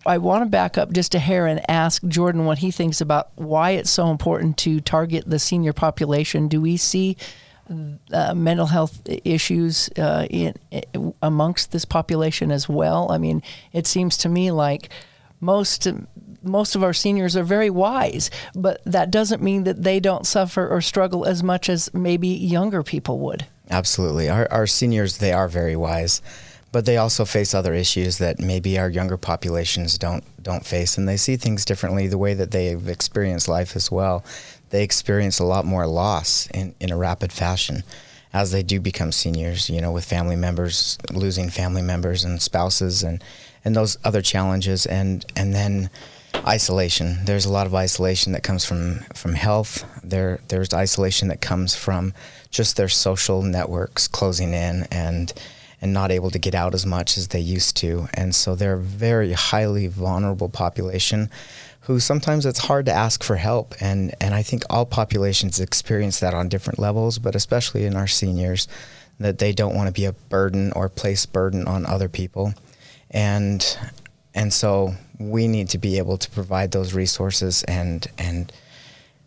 I 0.06 0.18
want 0.18 0.42
to 0.42 0.50
back 0.50 0.78
up 0.78 0.92
just 0.92 1.14
a 1.14 1.18
hair 1.18 1.46
and 1.46 1.68
ask 1.70 2.02
Jordan 2.04 2.46
what 2.46 2.58
he 2.58 2.70
thinks 2.70 3.00
about 3.00 3.30
why 3.36 3.72
it's 3.72 3.90
so 3.90 4.10
important 4.10 4.56
to 4.58 4.80
target 4.80 5.24
the 5.26 5.38
senior 5.38 5.72
population. 5.72 6.48
Do 6.48 6.60
we 6.60 6.76
see 6.76 7.16
uh, 8.12 8.34
mental 8.34 8.66
health 8.66 9.02
issues 9.24 9.90
uh, 9.98 10.26
in, 10.30 10.54
in, 10.70 11.14
amongst 11.20 11.72
this 11.72 11.84
population 11.84 12.50
as 12.50 12.68
well? 12.68 13.10
I 13.10 13.18
mean, 13.18 13.42
it 13.72 13.86
seems 13.86 14.16
to 14.18 14.28
me 14.28 14.50
like 14.50 14.88
most 15.40 15.86
most 16.42 16.76
of 16.76 16.82
our 16.82 16.92
seniors 16.92 17.36
are 17.36 17.42
very 17.42 17.70
wise, 17.70 18.30
but 18.54 18.80
that 18.84 19.10
doesn't 19.10 19.42
mean 19.42 19.64
that 19.64 19.82
they 19.82 19.98
don't 19.98 20.26
suffer 20.26 20.66
or 20.68 20.80
struggle 20.80 21.26
as 21.26 21.42
much 21.42 21.68
as 21.68 21.92
maybe 21.92 22.28
younger 22.28 22.82
people 22.82 23.18
would. 23.18 23.46
Absolutely, 23.68 24.28
our, 24.28 24.50
our 24.50 24.66
seniors 24.66 25.18
they 25.18 25.32
are 25.32 25.48
very 25.48 25.76
wise 25.76 26.22
but 26.72 26.84
they 26.84 26.96
also 26.96 27.24
face 27.24 27.54
other 27.54 27.74
issues 27.74 28.18
that 28.18 28.38
maybe 28.38 28.78
our 28.78 28.88
younger 28.88 29.16
populations 29.16 29.98
don't 29.98 30.24
don't 30.42 30.66
face 30.66 30.96
and 30.96 31.08
they 31.08 31.16
see 31.16 31.36
things 31.36 31.64
differently 31.64 32.06
the 32.06 32.18
way 32.18 32.34
that 32.34 32.50
they've 32.50 32.88
experienced 32.88 33.48
life 33.48 33.74
as 33.76 33.90
well. 33.90 34.24
They 34.70 34.82
experience 34.82 35.38
a 35.38 35.44
lot 35.44 35.64
more 35.64 35.86
loss 35.86 36.48
in, 36.48 36.74
in 36.80 36.90
a 36.90 36.96
rapid 36.96 37.32
fashion 37.32 37.82
as 38.32 38.50
they 38.50 38.62
do 38.62 38.80
become 38.80 39.12
seniors 39.12 39.70
you 39.70 39.80
know 39.80 39.92
with 39.92 40.04
family 40.04 40.36
members 40.36 40.98
losing 41.12 41.48
family 41.48 41.82
members 41.82 42.24
and 42.24 42.42
spouses 42.42 43.02
and 43.02 43.22
and 43.64 43.74
those 43.74 43.96
other 44.04 44.22
challenges 44.22 44.86
and 44.86 45.24
and 45.34 45.54
then 45.54 45.90
isolation. 46.46 47.24
There's 47.24 47.46
a 47.46 47.52
lot 47.52 47.66
of 47.66 47.74
isolation 47.74 48.32
that 48.32 48.42
comes 48.42 48.64
from 48.64 49.00
from 49.14 49.34
health. 49.34 49.84
There 50.02 50.40
there's 50.48 50.72
isolation 50.72 51.28
that 51.28 51.40
comes 51.40 51.74
from 51.74 52.12
just 52.50 52.76
their 52.76 52.88
social 52.88 53.42
networks 53.42 54.08
closing 54.08 54.52
in 54.52 54.86
and 54.90 55.32
and 55.80 55.92
not 55.92 56.10
able 56.10 56.30
to 56.30 56.38
get 56.38 56.54
out 56.54 56.74
as 56.74 56.86
much 56.86 57.16
as 57.18 57.28
they 57.28 57.40
used 57.40 57.76
to. 57.78 58.08
And 58.14 58.34
so 58.34 58.54
they're 58.54 58.74
a 58.74 58.80
very 58.80 59.32
highly 59.32 59.86
vulnerable 59.86 60.48
population 60.48 61.30
who 61.80 62.00
sometimes 62.00 62.44
it's 62.44 62.58
hard 62.58 62.86
to 62.86 62.92
ask 62.92 63.22
for 63.22 63.36
help. 63.36 63.74
And, 63.80 64.14
and 64.20 64.34
I 64.34 64.42
think 64.42 64.64
all 64.68 64.86
populations 64.86 65.60
experience 65.60 66.18
that 66.20 66.34
on 66.34 66.48
different 66.48 66.78
levels, 66.78 67.18
but 67.18 67.36
especially 67.36 67.84
in 67.84 67.94
our 67.94 68.08
seniors, 68.08 68.66
that 69.20 69.38
they 69.38 69.52
don't 69.52 69.74
want 69.74 69.86
to 69.86 69.92
be 69.92 70.04
a 70.04 70.12
burden 70.12 70.72
or 70.72 70.88
place 70.88 71.26
burden 71.26 71.66
on 71.68 71.86
other 71.86 72.08
people. 72.08 72.54
And, 73.10 73.64
and 74.34 74.52
so 74.52 74.94
we 75.18 75.46
need 75.46 75.68
to 75.70 75.78
be 75.78 75.98
able 75.98 76.18
to 76.18 76.30
provide 76.30 76.72
those 76.72 76.92
resources 76.92 77.62
and, 77.64 78.06
and 78.18 78.52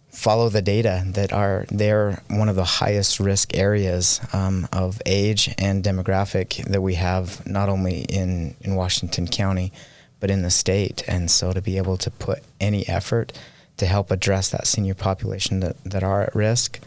follow 0.10 0.50
the 0.50 0.62
data 0.62 1.04
that 1.08 1.32
are 1.32 1.66
they're 1.70 2.22
one 2.30 2.50
of 2.50 2.56
the 2.56 2.64
highest 2.64 3.20
risk 3.20 3.56
areas 3.56 4.20
um, 4.34 4.68
of 4.74 5.02
age 5.06 5.54
and 5.58 5.84
demographic 5.84 6.64
that 6.66 6.82
we 6.82 6.96
have 6.96 7.46
not 7.46 7.70
only 7.70 8.02
in, 8.02 8.56
in 8.62 8.76
Washington 8.76 9.28
County 9.28 9.72
but 10.20 10.30
in 10.30 10.42
the 10.42 10.50
state. 10.50 11.04
And 11.08 11.32
so 11.32 11.54
to 11.54 11.62
be 11.62 11.78
able 11.78 11.96
to 11.98 12.12
put 12.12 12.44
any 12.60 12.88
effort 12.90 13.32
to 13.78 13.86
help 13.86 14.12
address 14.12 14.50
that 14.50 14.68
senior 14.68 14.94
population 14.94 15.62
that, 15.62 15.82
that 15.86 16.04
are 16.04 16.24
at 16.24 16.36
risk 16.36 16.80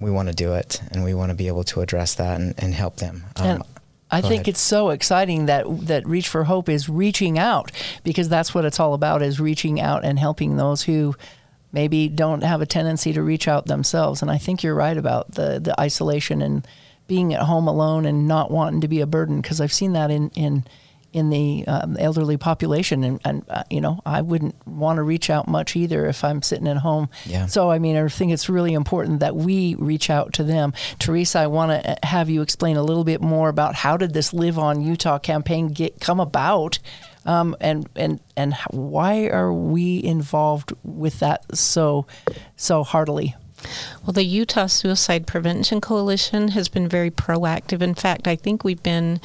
we 0.00 0.10
want 0.10 0.28
to 0.28 0.34
do 0.34 0.54
it 0.54 0.80
and 0.90 1.04
we 1.04 1.14
want 1.14 1.30
to 1.30 1.36
be 1.36 1.46
able 1.46 1.64
to 1.64 1.80
address 1.80 2.14
that 2.14 2.40
and, 2.40 2.54
and 2.58 2.74
help 2.74 2.96
them. 2.96 3.24
Um, 3.36 3.62
I 4.10 4.20
think 4.22 4.32
ahead. 4.42 4.48
it's 4.48 4.60
so 4.60 4.90
exciting 4.90 5.46
that 5.46 5.66
that 5.86 6.06
Reach 6.06 6.26
for 6.26 6.44
Hope 6.44 6.68
is 6.68 6.88
reaching 6.88 7.38
out 7.38 7.70
because 8.02 8.28
that's 8.28 8.52
what 8.52 8.64
it's 8.64 8.80
all 8.80 8.94
about 8.94 9.22
is 9.22 9.38
reaching 9.38 9.80
out 9.80 10.04
and 10.04 10.18
helping 10.18 10.56
those 10.56 10.82
who 10.82 11.14
maybe 11.72 12.08
don't 12.08 12.42
have 12.42 12.60
a 12.60 12.66
tendency 12.66 13.12
to 13.12 13.22
reach 13.22 13.48
out 13.48 13.66
themselves. 13.66 14.22
And 14.22 14.30
I 14.30 14.38
think 14.38 14.62
you're 14.62 14.74
right 14.74 14.96
about 14.96 15.32
the, 15.32 15.60
the 15.60 15.78
isolation 15.80 16.42
and 16.42 16.66
being 17.06 17.34
at 17.34 17.42
home 17.42 17.66
alone 17.66 18.06
and 18.06 18.28
not 18.28 18.50
wanting 18.50 18.80
to 18.80 18.88
be 18.88 19.00
a 19.00 19.06
burden 19.06 19.40
because 19.40 19.60
I've 19.60 19.72
seen 19.72 19.92
that 19.94 20.10
in, 20.10 20.30
in 20.30 20.64
in 21.12 21.30
the 21.30 21.64
um, 21.66 21.96
elderly 21.98 22.36
population, 22.36 23.02
and, 23.04 23.20
and 23.24 23.44
uh, 23.48 23.64
you 23.70 23.80
know 23.80 24.00
I 24.06 24.22
wouldn't 24.22 24.54
want 24.66 24.96
to 24.96 25.02
reach 25.02 25.30
out 25.30 25.48
much 25.48 25.76
either 25.76 26.06
if 26.06 26.22
I'm 26.22 26.42
sitting 26.42 26.68
at 26.68 26.78
home. 26.78 27.08
Yeah. 27.24 27.46
So 27.46 27.70
I 27.70 27.78
mean, 27.78 27.96
I 27.96 28.06
think 28.08 28.32
it's 28.32 28.48
really 28.48 28.74
important 28.74 29.20
that 29.20 29.36
we 29.36 29.74
reach 29.76 30.10
out 30.10 30.32
to 30.34 30.44
them. 30.44 30.72
Teresa, 30.98 31.40
I 31.40 31.46
want 31.48 31.84
to 31.84 31.98
have 32.04 32.30
you 32.30 32.42
explain 32.42 32.76
a 32.76 32.82
little 32.82 33.04
bit 33.04 33.20
more 33.20 33.48
about 33.48 33.74
how 33.74 33.96
did 33.96 34.12
this 34.12 34.32
Live 34.32 34.58
on 34.58 34.82
Utah 34.82 35.18
campaign 35.18 35.68
get 35.68 36.00
come 36.00 36.20
about, 36.20 36.78
um, 37.26 37.56
and 37.60 37.88
and 37.96 38.20
and 38.36 38.54
why 38.70 39.26
are 39.28 39.52
we 39.52 40.02
involved 40.02 40.72
with 40.84 41.18
that 41.18 41.56
so 41.56 42.06
so 42.56 42.84
heartily? 42.84 43.34
Well, 44.04 44.12
the 44.12 44.24
Utah 44.24 44.66
Suicide 44.66 45.26
Prevention 45.26 45.80
Coalition 45.80 46.48
has 46.48 46.68
been 46.68 46.88
very 46.88 47.10
proactive. 47.10 47.82
In 47.82 47.94
fact, 47.94 48.26
I 48.26 48.36
think 48.36 48.64
we've 48.64 48.82
been 48.82 49.20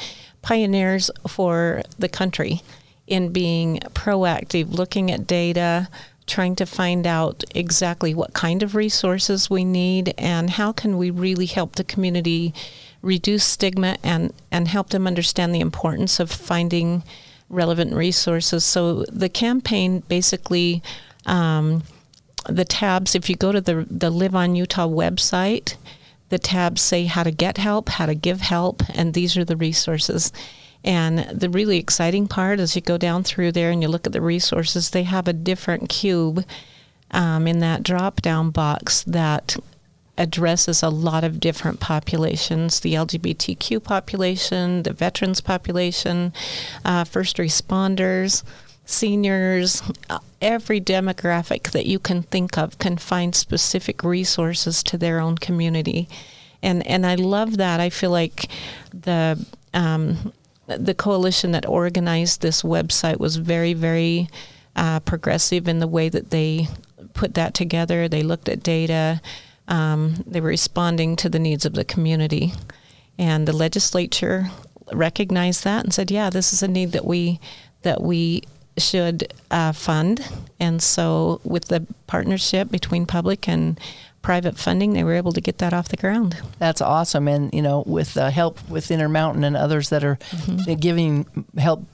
pioneers 0.46 1.10
for 1.28 1.82
the 1.98 2.08
country 2.08 2.62
in 3.08 3.34
being 3.34 3.80
proactive, 3.96 4.72
looking 4.72 5.12
at 5.12 5.25
data, 5.25 5.90
trying 6.28 6.56
to 6.56 6.68
find 6.68 7.08
out 7.08 7.44
exactly 7.56 8.14
what 8.14 8.34
kind 8.34 8.62
of 8.62 8.75
resources 8.75 9.50
we 9.50 9.66
need 9.66 10.14
and 10.20 10.52
how 10.52 10.72
can 10.72 11.00
we 11.00 11.10
really 11.10 11.48
help 11.48 11.74
the 11.74 11.84
community 11.84 12.54
reduce 13.02 13.44
stigma 13.44 13.98
and, 14.04 14.32
and 14.52 14.68
help 14.68 14.90
them 14.90 15.08
understand 15.08 15.54
the 15.54 15.60
importance 15.60 16.20
of 16.20 16.30
finding 16.32 17.02
relevant 17.50 17.92
resources. 17.94 18.64
So 18.64 19.04
the 19.06 19.30
campaign 19.30 20.04
basically 20.08 20.84
um, 21.25 21.82
the 22.48 22.66
tabs, 22.66 23.16
if 23.16 23.32
you 23.32 23.36
go 23.36 23.52
to 23.52 23.62
the, 23.62 23.88
the 23.90 24.12
Live 24.12 24.36
on 24.36 24.56
Utah 24.56 24.88
website, 24.88 25.75
the 26.29 26.39
tabs 26.39 26.82
say 26.82 27.05
how 27.05 27.24
to 27.24 27.32
get 27.32 27.58
help, 27.58 27.89
how 27.89 28.05
to 28.05 28.15
give 28.15 28.41
help, 28.41 28.84
and 28.94 29.13
these 29.13 29.38
are 29.38 29.46
the 29.46 29.58
resources. 29.58 30.32
And 30.84 31.20
the 31.29 31.50
really 31.50 31.77
exciting 31.77 32.27
part 32.27 32.60
is 32.60 32.75
you 32.75 32.82
go 32.82 32.98
down 32.98 33.24
through 33.24 33.51
there 33.53 33.72
and 33.72 33.82
you 33.82 33.88
look 33.88 34.05
at 34.05 34.13
the 34.13 34.22
resources, 34.22 34.89
they 34.89 35.03
have 35.03 35.27
a 35.27 35.34
different 35.34 35.89
cube 35.89 36.46
um, 37.12 37.48
in 37.48 37.60
that 37.60 37.84
drop 37.84 38.22
down 38.22 38.51
box 38.51 39.03
that 39.03 39.55
addresses 40.17 40.82
a 40.82 40.89
lot 40.89 41.24
of 41.24 41.39
different 41.39 41.79
populations 41.79 42.79
the 42.79 42.94
LGBTQ 42.94 43.84
population, 43.84 44.84
the 44.84 44.94
veterans 44.94 45.41
population, 45.41 46.34
uh, 46.86 47.03
first 47.03 47.38
responders 47.38 48.44
seniors, 48.86 49.82
uh, 50.10 50.20
every 50.42 50.80
demographic 50.80 51.72
that 51.72 51.86
you 51.86 52.00
can 52.00 52.24
think 52.24 52.58
of 52.58 52.77
can 52.77 52.98
find 52.98 53.36
specific 53.36 54.04
resources 54.04 54.84
to 54.84 54.98
their 54.98 55.20
own 55.20 55.38
community. 55.38 56.08
And, 56.62 56.86
and 56.88 57.06
I 57.06 57.15
love 57.15 57.58
that. 57.58 57.80
I 57.80 57.89
feel 57.89 58.12
like 58.12 58.48
the, 58.94 59.44
um, 59.74 60.34
the 60.68 60.94
coalition 60.94 61.51
that 61.51 61.68
organized 61.68 62.42
this 62.42 62.63
website 62.63 63.20
was 63.20 63.36
very, 63.36 63.74
very 63.74 64.30
uh, 64.75 65.00
progressive 65.01 65.68
in 65.68 65.80
the 65.80 65.88
way 65.88 66.10
that 66.10 66.32
they 66.32 66.68
put 67.13 67.34
that 67.36 67.54
together. 67.54 68.08
They 68.08 68.24
looked 68.24 68.50
at 68.50 68.63
data. 68.63 69.22
Um, 69.68 70.24
they 70.27 70.42
were 70.42 70.50
responding 70.50 71.15
to 71.18 71.30
the 71.30 71.39
needs 71.39 71.65
of 71.65 71.74
the 71.74 71.86
community. 71.86 72.54
And 73.18 73.48
the 73.48 73.54
legislature 73.54 74.50
recognized 74.92 75.63
that 75.63 75.84
and 75.84 75.94
said, 75.94 76.12
yeah, 76.12 76.30
this 76.30 76.54
is 76.54 76.62
a 76.62 76.68
need 76.68 76.92
that 76.92 77.06
we 77.06 77.39
that 77.84 78.01
we 78.01 78.42
should 78.77 79.34
uh, 79.51 79.72
fund. 79.72 80.27
And 80.60 80.82
so, 80.82 81.41
with 81.44 81.65
the 81.65 81.86
partnership 82.08 82.70
between 82.70 83.05
public 83.05 83.48
and 83.48 83.79
private 84.22 84.58
funding, 84.58 84.94
they 84.94 85.03
were 85.03 85.13
able 85.13 85.32
to 85.32 85.41
get 85.41 85.60
that 85.60 85.74
off 85.74 85.89
the 85.89 85.98
ground. 85.98 86.38
That's 86.60 86.82
awesome. 86.82 87.27
And, 87.27 87.53
you 87.53 87.62
know, 87.62 87.84
with 87.86 88.17
uh, 88.17 88.32
help 88.32 88.67
with 88.70 88.89
Intermountain 88.89 89.44
and 89.44 89.55
others 89.55 89.89
that 89.89 90.03
are 90.03 90.15
mm-hmm. 90.15 90.74
giving 90.75 91.46
help 91.58 91.86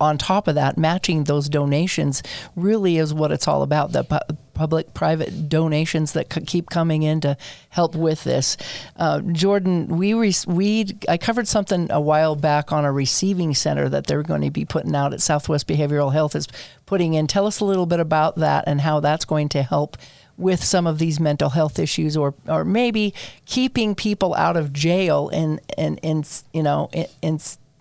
on 0.00 0.16
top 0.16 0.46
of 0.48 0.54
that, 0.54 0.78
matching 0.78 1.24
those 1.24 1.48
donations 1.48 2.22
really 2.54 2.98
is 2.98 3.12
what 3.12 3.32
it's 3.32 3.48
all 3.48 3.62
about. 3.62 3.92
The 3.92 4.36
public 4.54 4.94
private 4.94 5.48
donations 5.48 6.12
that 6.12 6.28
keep 6.46 6.70
coming 6.70 7.02
in 7.02 7.20
to 7.20 7.36
help 7.70 7.94
with 7.94 8.24
this. 8.24 8.56
Uh, 8.96 9.20
Jordan, 9.20 9.88
we 9.88 10.14
re- 10.14 10.34
we 10.46 10.86
I 11.08 11.18
covered 11.18 11.48
something 11.48 11.90
a 11.90 12.00
while 12.00 12.36
back 12.36 12.72
on 12.72 12.84
a 12.84 12.92
receiving 12.92 13.54
center 13.54 13.88
that 13.88 14.06
they're 14.06 14.22
going 14.22 14.42
to 14.42 14.50
be 14.50 14.64
putting 14.64 14.94
out 14.94 15.12
at 15.12 15.20
Southwest 15.20 15.66
Behavioral 15.66 16.12
Health 16.12 16.34
is 16.34 16.48
putting 16.86 17.14
in. 17.14 17.26
Tell 17.26 17.46
us 17.46 17.60
a 17.60 17.64
little 17.64 17.86
bit 17.86 18.00
about 18.00 18.36
that 18.36 18.64
and 18.66 18.80
how 18.80 19.00
that's 19.00 19.24
going 19.24 19.48
to 19.50 19.62
help 19.62 19.96
with 20.36 20.62
some 20.62 20.86
of 20.86 20.98
these 20.98 21.20
mental 21.20 21.50
health 21.50 21.78
issues 21.78 22.16
or 22.16 22.34
or 22.48 22.64
maybe 22.64 23.14
keeping 23.44 23.94
people 23.94 24.34
out 24.34 24.56
of 24.56 24.72
jail 24.72 25.28
and 25.30 25.60
and, 25.76 26.00
and 26.02 26.42
you 26.52 26.62
know 26.62 26.88
in, 26.92 27.06
in 27.20 27.38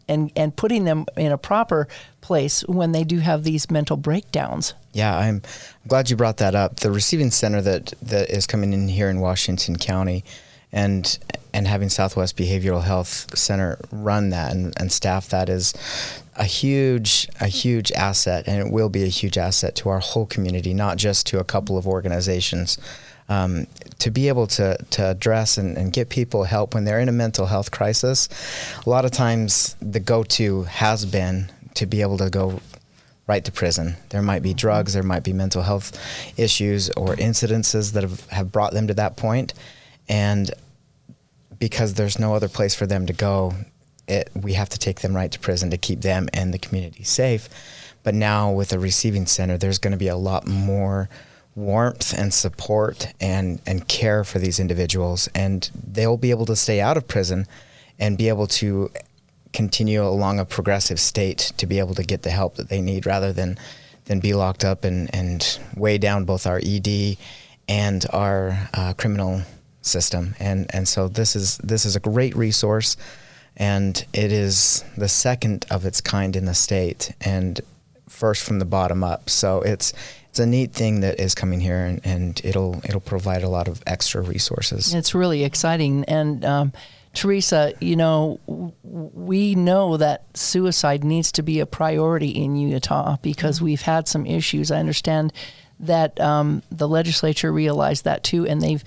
and 0.07 0.31
and 0.35 0.55
putting 0.55 0.85
them 0.85 1.05
in 1.17 1.31
a 1.31 1.37
proper 1.37 1.87
place 2.21 2.61
when 2.67 2.91
they 2.91 3.03
do 3.03 3.19
have 3.19 3.43
these 3.43 3.69
mental 3.69 3.97
breakdowns. 3.97 4.73
Yeah, 4.93 5.17
I'm 5.17 5.41
glad 5.87 6.09
you 6.09 6.15
brought 6.15 6.37
that 6.37 6.55
up. 6.55 6.77
The 6.77 6.91
receiving 6.91 7.31
center 7.31 7.61
that 7.61 7.93
that 8.01 8.29
is 8.29 8.47
coming 8.47 8.73
in 8.73 8.87
here 8.87 9.09
in 9.09 9.19
Washington 9.19 9.77
County 9.77 10.23
and 10.71 11.17
and 11.53 11.67
having 11.67 11.89
Southwest 11.89 12.37
Behavioral 12.37 12.83
Health 12.83 13.37
Center 13.37 13.77
run 13.91 14.29
that 14.29 14.53
and, 14.53 14.73
and 14.79 14.91
staff 14.91 15.27
that 15.29 15.49
is 15.49 15.73
a 16.35 16.45
huge 16.45 17.27
a 17.39 17.47
huge 17.47 17.91
asset 17.91 18.47
and 18.47 18.65
it 18.65 18.71
will 18.71 18.89
be 18.89 19.03
a 19.03 19.07
huge 19.07 19.37
asset 19.37 19.75
to 19.75 19.89
our 19.89 19.99
whole 19.99 20.25
community, 20.25 20.73
not 20.73 20.97
just 20.97 21.27
to 21.27 21.39
a 21.39 21.43
couple 21.43 21.77
of 21.77 21.87
organizations 21.87 22.77
um, 23.31 23.65
to 23.99 24.11
be 24.11 24.27
able 24.27 24.45
to, 24.45 24.77
to 24.89 25.11
address 25.11 25.57
and, 25.57 25.77
and 25.77 25.93
get 25.93 26.09
people 26.09 26.43
help 26.43 26.73
when 26.73 26.83
they're 26.83 26.99
in 26.99 27.07
a 27.07 27.13
mental 27.13 27.45
health 27.45 27.71
crisis, 27.71 28.27
a 28.85 28.89
lot 28.89 29.05
of 29.05 29.11
times 29.11 29.77
the 29.81 30.01
go 30.01 30.23
to 30.23 30.63
has 30.63 31.05
been 31.05 31.49
to 31.75 31.85
be 31.85 32.01
able 32.01 32.17
to 32.17 32.29
go 32.29 32.59
right 33.27 33.45
to 33.45 33.51
prison. 33.51 33.95
There 34.09 34.21
might 34.21 34.43
be 34.43 34.53
drugs, 34.53 34.93
there 34.93 35.03
might 35.03 35.23
be 35.23 35.31
mental 35.31 35.61
health 35.61 35.97
issues 36.37 36.89
or 36.89 37.15
incidences 37.15 37.93
that 37.93 38.03
have, 38.03 38.29
have 38.31 38.51
brought 38.51 38.73
them 38.73 38.87
to 38.87 38.93
that 38.95 39.15
point. 39.15 39.53
And 40.09 40.51
because 41.57 41.93
there's 41.93 42.19
no 42.19 42.35
other 42.35 42.49
place 42.49 42.75
for 42.75 42.85
them 42.85 43.05
to 43.05 43.13
go, 43.13 43.53
it, 44.09 44.29
we 44.35 44.53
have 44.53 44.67
to 44.69 44.79
take 44.79 44.99
them 44.99 45.15
right 45.15 45.31
to 45.31 45.39
prison 45.39 45.69
to 45.69 45.77
keep 45.77 46.01
them 46.01 46.27
and 46.33 46.53
the 46.53 46.59
community 46.59 47.05
safe. 47.05 47.47
But 48.03 48.13
now 48.13 48.51
with 48.51 48.73
a 48.73 48.79
receiving 48.79 49.25
center, 49.25 49.57
there's 49.57 49.77
going 49.77 49.91
to 49.91 49.97
be 49.97 50.09
a 50.09 50.17
lot 50.17 50.47
more 50.47 51.07
warmth 51.55 52.13
and 52.17 52.33
support 52.33 53.07
and, 53.19 53.61
and 53.65 53.87
care 53.87 54.23
for 54.23 54.39
these 54.39 54.59
individuals. 54.59 55.29
And 55.35 55.69
they'll 55.73 56.17
be 56.17 56.31
able 56.31 56.45
to 56.45 56.55
stay 56.55 56.79
out 56.79 56.97
of 56.97 57.07
prison 57.07 57.47
and 57.99 58.17
be 58.17 58.29
able 58.29 58.47
to 58.47 58.89
continue 59.53 60.01
along 60.01 60.39
a 60.39 60.45
progressive 60.45 60.99
state 60.99 61.51
to 61.57 61.65
be 61.65 61.79
able 61.79 61.93
to 61.95 62.03
get 62.03 62.23
the 62.23 62.31
help 62.31 62.55
that 62.55 62.69
they 62.69 62.81
need 62.81 63.05
rather 63.05 63.33
than, 63.33 63.57
than 64.05 64.19
be 64.19 64.33
locked 64.33 64.63
up 64.63 64.85
and, 64.85 65.13
and 65.13 65.59
weigh 65.75 65.97
down 65.97 66.23
both 66.23 66.47
our 66.47 66.61
ED 66.63 67.17
and 67.67 68.05
our 68.11 68.69
uh, 68.73 68.93
criminal 68.93 69.41
system. 69.81 70.35
And, 70.39 70.67
and 70.73 70.87
so 70.87 71.07
this 71.07 71.35
is, 71.35 71.57
this 71.57 71.85
is 71.85 71.95
a 71.95 71.99
great 71.99 72.35
resource 72.35 72.95
and 73.57 74.05
it 74.13 74.31
is 74.31 74.85
the 74.95 75.09
second 75.09 75.65
of 75.69 75.85
its 75.85 75.99
kind 75.99 76.35
in 76.35 76.45
the 76.45 76.53
state 76.53 77.13
and 77.19 77.59
first 78.07 78.43
from 78.43 78.59
the 78.59 78.65
bottom 78.65 79.03
up. 79.03 79.29
So 79.29 79.61
it's, 79.61 79.93
it's 80.31 80.39
a 80.39 80.45
neat 80.45 80.71
thing 80.71 81.01
that 81.01 81.19
is 81.19 81.35
coming 81.35 81.59
here, 81.59 81.83
and, 81.83 81.99
and 82.05 82.39
it'll 82.45 82.79
it'll 82.85 83.01
provide 83.01 83.43
a 83.43 83.49
lot 83.49 83.67
of 83.67 83.83
extra 83.85 84.21
resources. 84.21 84.93
It's 84.93 85.13
really 85.13 85.43
exciting, 85.43 86.05
and 86.05 86.45
um, 86.45 86.71
Teresa, 87.13 87.73
you 87.81 87.97
know, 87.97 88.39
we 88.81 89.55
know 89.55 89.97
that 89.97 90.25
suicide 90.33 91.03
needs 91.03 91.33
to 91.33 91.41
be 91.43 91.59
a 91.59 91.65
priority 91.65 92.29
in 92.29 92.55
Utah 92.55 93.17
because 93.21 93.57
mm-hmm. 93.57 93.65
we've 93.65 93.81
had 93.81 94.07
some 94.07 94.25
issues. 94.25 94.71
I 94.71 94.79
understand 94.79 95.33
that 95.81 96.17
um, 96.21 96.63
the 96.71 96.87
legislature 96.87 97.51
realized 97.51 98.05
that 98.05 98.23
too, 98.23 98.47
and 98.47 98.61
they've 98.61 98.85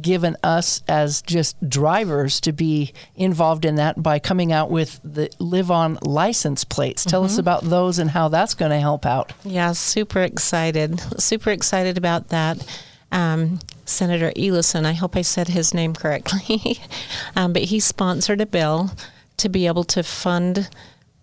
given 0.00 0.36
us 0.42 0.82
as 0.88 1.22
just 1.22 1.68
drivers 1.68 2.40
to 2.40 2.52
be 2.52 2.92
involved 3.14 3.64
in 3.64 3.74
that 3.76 4.02
by 4.02 4.18
coming 4.18 4.52
out 4.52 4.70
with 4.70 5.00
the 5.04 5.30
live 5.38 5.70
on 5.70 5.98
license 6.02 6.64
plates. 6.64 7.04
Tell 7.04 7.20
mm-hmm. 7.20 7.26
us 7.26 7.38
about 7.38 7.64
those 7.64 7.98
and 7.98 8.10
how 8.10 8.28
that's 8.28 8.54
going 8.54 8.70
to 8.70 8.80
help 8.80 9.04
out. 9.04 9.32
Yeah, 9.44 9.72
super 9.72 10.20
excited. 10.20 11.00
Super 11.20 11.50
excited 11.50 11.98
about 11.98 12.28
that. 12.28 12.64
Um, 13.10 13.58
Senator 13.84 14.32
Eliason, 14.36 14.86
I 14.86 14.92
hope 14.92 15.16
I 15.16 15.22
said 15.22 15.48
his 15.48 15.74
name 15.74 15.94
correctly, 15.94 16.80
um, 17.36 17.52
but 17.52 17.64
he 17.64 17.78
sponsored 17.78 18.40
a 18.40 18.46
bill 18.46 18.92
to 19.36 19.48
be 19.48 19.66
able 19.66 19.84
to 19.84 20.02
fund 20.02 20.70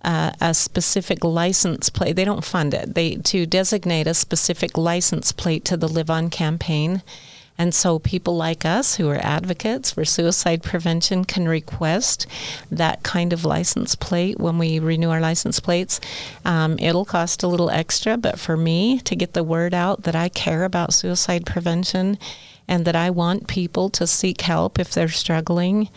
uh, 0.04 0.32
a 0.40 0.54
specific 0.54 1.24
license 1.24 1.90
plate. 1.90 2.16
They 2.16 2.26
don't 2.26 2.46
fund 2.46 2.74
it. 2.74 2.96
They 2.96 3.16
to 3.16 3.46
designate 3.46 4.08
a 4.08 4.14
specific 4.14 4.78
license 4.78 5.32
plate 5.32 5.66
to 5.66 5.78
the 5.78 5.88
Live 5.88 6.10
On 6.10 6.30
campaign 6.30 7.02
and 7.60 7.76
so 7.76 8.00
people 8.00 8.38
like 8.38 8.64
us 8.64 8.96
who 8.96 9.10
are 9.10 9.20
advocates 9.22 9.92
for 9.92 10.06
suicide 10.06 10.64
prevention 10.64 11.26
can 11.26 11.46
request 11.46 12.26
that 12.72 13.04
kind 13.04 13.34
of 13.34 13.44
license 13.44 13.96
plate 13.96 14.40
when 14.40 14.58
we 14.58 14.80
renew 14.80 15.10
our 15.10 15.20
license 15.20 15.60
plates. 15.60 16.00
Um, 16.46 16.80
it'll 16.80 17.04
cost 17.04 17.44
a 17.44 17.48
little 17.48 17.70
extra, 17.70 18.16
but 18.16 18.40
for 18.40 18.56
me 18.56 19.00
to 19.00 19.14
get 19.14 19.34
the 19.34 19.44
word 19.44 19.74
out 19.74 20.04
that 20.04 20.16
I 20.16 20.30
care 20.30 20.64
about 20.64 20.94
suicide 20.94 21.46
prevention 21.46 22.18
and 22.66 22.86
that 22.86 22.96
I 22.96 23.10
want 23.10 23.50
people 23.50 23.90
to 23.90 24.08
seek 24.08 24.40
help 24.40 24.80
if 24.80 24.92
they're 24.94 25.10
struggling 25.10 25.90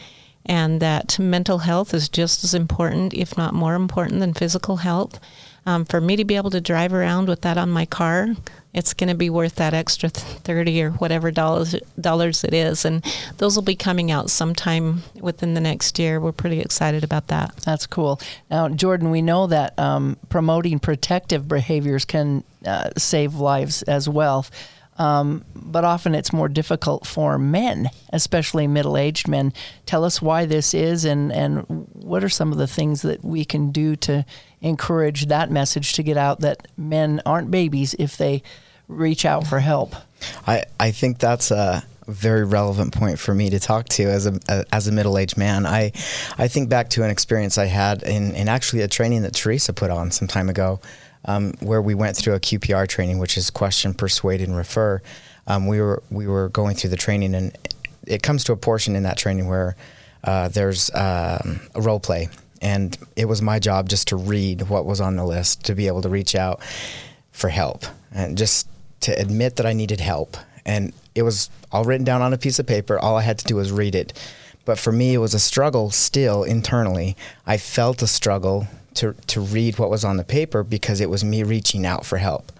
and 0.44 0.80
that 0.80 1.16
mental 1.20 1.58
health 1.58 1.94
is 1.94 2.08
just 2.08 2.42
as 2.42 2.54
important, 2.54 3.14
if 3.14 3.38
not 3.38 3.54
more 3.54 3.76
important, 3.76 4.18
than 4.18 4.34
physical 4.34 4.78
health. 4.78 5.20
Um, 5.64 5.84
for 5.84 6.00
me 6.00 6.16
to 6.16 6.24
be 6.24 6.36
able 6.36 6.50
to 6.50 6.60
drive 6.60 6.92
around 6.92 7.28
with 7.28 7.42
that 7.42 7.56
on 7.56 7.70
my 7.70 7.86
car, 7.86 8.28
it's 8.74 8.94
going 8.94 9.08
to 9.08 9.14
be 9.14 9.30
worth 9.30 9.56
that 9.56 9.74
extra 9.74 10.08
30 10.08 10.82
or 10.82 10.90
whatever 10.92 11.30
dollars 11.30 11.76
dollars 12.00 12.42
it 12.42 12.54
is. 12.54 12.84
And 12.84 13.04
those 13.38 13.54
will 13.54 13.62
be 13.62 13.76
coming 13.76 14.10
out 14.10 14.30
sometime 14.30 15.02
within 15.20 15.54
the 15.54 15.60
next 15.60 15.98
year. 15.98 16.20
We're 16.20 16.32
pretty 16.32 16.60
excited 16.60 17.04
about 17.04 17.28
that. 17.28 17.56
That's 17.64 17.86
cool. 17.86 18.20
Now 18.50 18.68
jordan 18.68 19.10
we 19.10 19.22
know 19.22 19.46
that 19.46 19.78
um, 19.78 20.16
promoting 20.28 20.78
protective 20.78 21.48
behaviors 21.48 22.04
can 22.04 22.44
uh, 22.66 22.90
save 22.96 23.34
lives 23.34 23.82
as 23.82 24.08
well. 24.08 24.46
Um, 24.98 25.44
but 25.54 25.84
often 25.84 26.14
it's 26.14 26.34
more 26.34 26.48
difficult 26.48 27.06
for 27.06 27.38
men, 27.38 27.88
especially 28.12 28.66
middle 28.66 28.98
aged 28.98 29.26
men. 29.26 29.52
Tell 29.86 30.04
us 30.04 30.20
why 30.20 30.44
this 30.44 30.74
is 30.74 31.04
and, 31.06 31.32
and 31.32 31.88
what 31.94 32.22
are 32.22 32.28
some 32.28 32.52
of 32.52 32.58
the 32.58 32.66
things 32.66 33.02
that 33.02 33.24
we 33.24 33.44
can 33.44 33.72
do 33.72 33.96
to 33.96 34.24
encourage 34.62 35.26
that 35.26 35.50
message 35.50 35.92
to 35.94 36.02
get 36.02 36.16
out 36.16 36.40
that 36.40 36.66
men 36.76 37.20
aren't 37.26 37.50
babies 37.50 37.94
if 37.98 38.16
they 38.16 38.42
reach 38.88 39.24
out 39.24 39.46
for 39.46 39.60
help? 39.60 39.94
I, 40.46 40.64
I 40.80 40.90
think 40.92 41.18
that's 41.18 41.50
a 41.50 41.84
very 42.06 42.44
relevant 42.44 42.92
point 42.92 43.18
for 43.18 43.34
me 43.34 43.50
to 43.50 43.60
talk 43.60 43.88
to 43.88 44.04
as 44.04 44.26
a, 44.26 44.64
as 44.72 44.88
a 44.88 44.92
middle 44.92 45.18
aged 45.18 45.36
man. 45.36 45.66
I 45.66 45.92
I 46.38 46.48
think 46.48 46.68
back 46.68 46.90
to 46.90 47.04
an 47.04 47.10
experience 47.10 47.58
I 47.58 47.66
had 47.66 48.02
in, 48.02 48.34
in 48.34 48.48
actually 48.48 48.82
a 48.82 48.88
training 48.88 49.22
that 49.22 49.34
Teresa 49.34 49.72
put 49.72 49.90
on 49.90 50.10
some 50.10 50.28
time 50.28 50.48
ago 50.48 50.80
um, 51.24 51.52
where 51.60 51.80
we 51.80 51.94
went 51.94 52.16
through 52.16 52.34
a 52.34 52.40
QPR 52.40 52.88
training, 52.88 53.18
which 53.18 53.36
is 53.36 53.50
question, 53.50 53.94
persuade, 53.94 54.40
and 54.40 54.56
refer. 54.56 55.00
Um, 55.46 55.66
we 55.66 55.80
were 55.80 56.02
we 56.10 56.26
were 56.26 56.48
going 56.48 56.76
through 56.76 56.90
the 56.90 56.96
training, 56.96 57.34
and 57.34 57.56
it 58.06 58.22
comes 58.22 58.44
to 58.44 58.52
a 58.52 58.56
portion 58.56 58.96
in 58.96 59.02
that 59.04 59.16
training 59.16 59.48
where 59.48 59.76
uh, 60.24 60.48
there's 60.48 60.90
um, 60.94 61.60
a 61.74 61.80
role 61.80 62.00
play, 62.00 62.28
and 62.62 62.96
it 63.16 63.26
was 63.26 63.42
my 63.42 63.58
job 63.58 63.88
just 63.88 64.08
to 64.08 64.16
read 64.16 64.62
what 64.68 64.86
was 64.86 65.00
on 65.00 65.16
the 65.16 65.24
list 65.26 65.64
to 65.64 65.74
be 65.74 65.88
able 65.88 66.00
to 66.00 66.08
reach 66.08 66.34
out 66.34 66.62
for 67.32 67.50
help 67.50 67.84
and 68.12 68.38
just 68.38 68.68
to 69.00 69.12
admit 69.12 69.56
that 69.56 69.66
I 69.66 69.72
needed 69.72 70.00
help. 70.00 70.36
And 70.64 70.92
it 71.14 71.22
was 71.22 71.50
all 71.72 71.84
written 71.84 72.04
down 72.04 72.22
on 72.22 72.32
a 72.32 72.38
piece 72.38 72.60
of 72.60 72.66
paper. 72.66 72.98
All 72.98 73.16
I 73.16 73.22
had 73.22 73.38
to 73.40 73.44
do 73.44 73.56
was 73.56 73.72
read 73.72 73.96
it. 73.96 74.12
But 74.64 74.78
for 74.78 74.92
me, 74.92 75.14
it 75.14 75.18
was 75.18 75.34
a 75.34 75.40
struggle 75.40 75.90
still 75.90 76.44
internally. 76.44 77.16
I 77.44 77.56
felt 77.56 78.00
a 78.00 78.06
struggle 78.06 78.68
to 78.94 79.14
to 79.26 79.40
read 79.40 79.78
what 79.78 79.90
was 79.90 80.04
on 80.04 80.16
the 80.18 80.24
paper 80.24 80.62
because 80.62 81.00
it 81.00 81.10
was 81.10 81.24
me 81.24 81.42
reaching 81.42 81.84
out 81.84 82.06
for 82.06 82.18
help. 82.18 82.52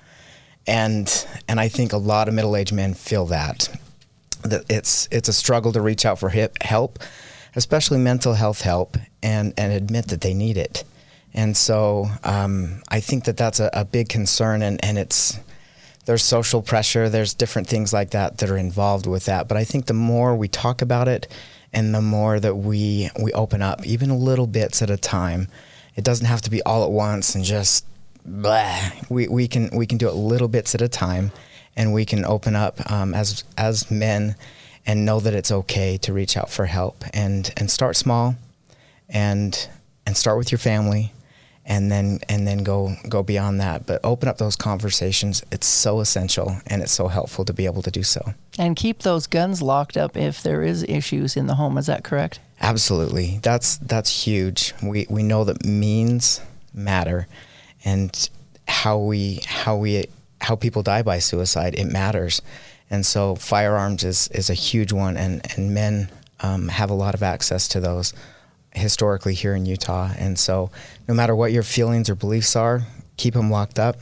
And 0.67 1.27
and 1.47 1.61
I 1.61 1.69
think 1.69 1.93
a 1.93 1.97
lot 1.97 2.27
of 2.27 2.35
middle-aged 2.35 2.73
men 2.73 2.95
feel 2.95 3.27
that 3.27 3.69
that 4.43 4.65
it's 4.69 5.09
it's 5.13 5.29
a 5.29 5.33
struggle 5.33 5.73
to 5.73 5.81
reach 5.81 6.05
out 6.05 6.19
for 6.19 6.31
help, 6.61 6.99
especially 7.55 7.99
mental 7.99 8.35
health 8.35 8.63
help, 8.63 8.97
and 9.23 9.55
and 9.57 9.73
admit 9.73 10.09
that 10.09 10.21
they 10.21 10.35
need 10.35 10.57
it. 10.57 10.85
And 11.35 11.57
so 11.57 12.09
um, 12.25 12.83
I 12.89 13.01
think 13.01 13.25
that 13.25 13.37
that's 13.37 13.61
a, 13.61 13.71
a 13.73 13.85
big 13.85 14.09
concern, 14.09 14.63
and 14.63 14.83
and 14.85 14.99
it's 14.99 15.39
there's 16.05 16.23
social 16.23 16.63
pressure, 16.63 17.09
there's 17.09 17.33
different 17.33 17.69
things 17.69 17.93
like 17.93 18.11
that 18.11 18.39
that 18.39 18.51
are 18.51 18.57
involved 18.57 19.07
with 19.07 19.27
that. 19.27 19.47
But 19.47 19.57
I 19.57 19.65
think 19.65 19.87
the 19.87 19.95
more 19.95 20.35
we 20.35 20.49
talk 20.49 20.83
about 20.83 21.09
it, 21.09 21.29
and 21.73 21.95
the 21.95 22.03
more 22.03 22.41
that 22.41 22.57
we 22.57 23.11
we 23.21 23.33
open 23.33 23.63
up, 23.63 23.87
even 23.87 24.11
a 24.11 24.17
little 24.17 24.47
bits 24.47 24.83
at 24.83 24.91
a 24.91 24.97
time, 24.97 25.49
it 25.95 26.05
doesn't 26.05 26.27
have 26.27 26.43
to 26.43 26.51
be 26.51 26.63
all 26.63 26.85
at 26.85 26.91
once 26.91 27.35
and 27.35 27.45
just 27.45 27.87
blah. 28.25 28.91
We, 29.09 29.29
we 29.29 29.49
can 29.49 29.71
we 29.73 29.87
can 29.87 29.99
do 29.99 30.09
it 30.09 30.15
little 30.15 30.49
bits 30.49 30.75
at 30.75 30.83
a 30.83 30.89
time, 30.89 31.33
and 31.77 31.93
we 31.93 32.05
can 32.05 32.25
open 32.25 32.57
up 32.57 32.91
um, 32.91 33.15
as 33.15 33.45
as 33.57 33.91
men 33.91 34.35
and 34.87 35.05
know 35.05 35.21
that 35.21 35.35
it's 35.35 35.53
okay 35.53 35.97
to 35.99 36.13
reach 36.13 36.37
out 36.37 36.51
for 36.51 36.67
help 36.67 37.05
and 37.13 37.53
and 37.57 37.71
start 37.71 37.97
small, 37.97 38.37
and 39.09 39.69
and 40.07 40.17
start 40.17 40.39
with 40.39 40.51
your 40.51 40.59
family, 40.59 41.13
and 41.65 41.91
then 41.91 42.19
and 42.29 42.47
then 42.47 42.63
go 42.63 42.95
go 43.09 43.23
beyond 43.23 43.61
that. 43.61 43.87
But 43.87 44.01
open 44.05 44.29
up 44.29 44.39
those 44.39 44.57
conversations. 44.57 45.43
It's 45.53 45.67
so 45.67 46.01
essential 46.01 46.57
and 46.67 46.83
it's 46.83 46.93
so 46.93 47.09
helpful 47.09 47.45
to 47.45 47.53
be 47.53 47.67
able 47.67 47.83
to 47.83 47.91
do 47.91 48.03
so. 48.03 48.35
And 48.59 48.77
keep 48.77 49.01
those 49.01 49.27
guns 49.27 49.63
locked 49.63 49.97
up 49.97 50.17
if 50.17 50.43
there 50.43 50.63
is 50.63 50.85
issues 50.89 51.37
in 51.37 51.47
the 51.47 51.55
home. 51.55 51.79
Is 51.79 51.87
that 51.87 52.05
correct? 52.05 52.41
Absolutely. 52.61 53.39
That's 53.43 53.77
that's 53.79 54.25
huge. 54.25 54.75
We 54.83 55.07
we 55.09 55.23
know 55.23 55.45
that 55.45 55.65
means 55.65 56.41
matter 56.75 57.29
and 57.85 58.31
how 58.67 58.99
we 58.99 59.41
how 59.47 59.77
we 59.77 60.07
how 60.41 60.57
people 60.57 60.83
die 60.83 61.03
by 61.03 61.19
suicide 61.19 61.75
it 61.75 61.87
matters. 61.87 62.43
And 62.93 63.07
so 63.07 63.35
firearms 63.35 64.05
is 64.05 64.29
is 64.29 64.51
a 64.51 64.55
huge 64.55 64.93
one 64.93 65.17
and 65.17 65.41
and 65.57 65.73
men 65.73 66.11
um, 66.41 66.69
have 66.69 66.91
a 66.91 66.95
lot 66.95 67.15
of 67.15 67.23
access 67.23 67.67
to 67.69 67.81
those 67.81 68.13
historically 68.75 69.35
here 69.35 69.55
in 69.55 69.65
Utah. 69.65 70.11
And 70.19 70.39
so 70.39 70.71
no 71.09 71.15
matter 71.15 71.35
what 71.35 71.53
your 71.53 71.63
feelings 71.63 72.11
or 72.11 72.15
beliefs 72.15 72.55
are, 72.55 72.83
keep 73.17 73.33
them 73.35 73.51
locked 73.51 73.79
up 73.79 73.97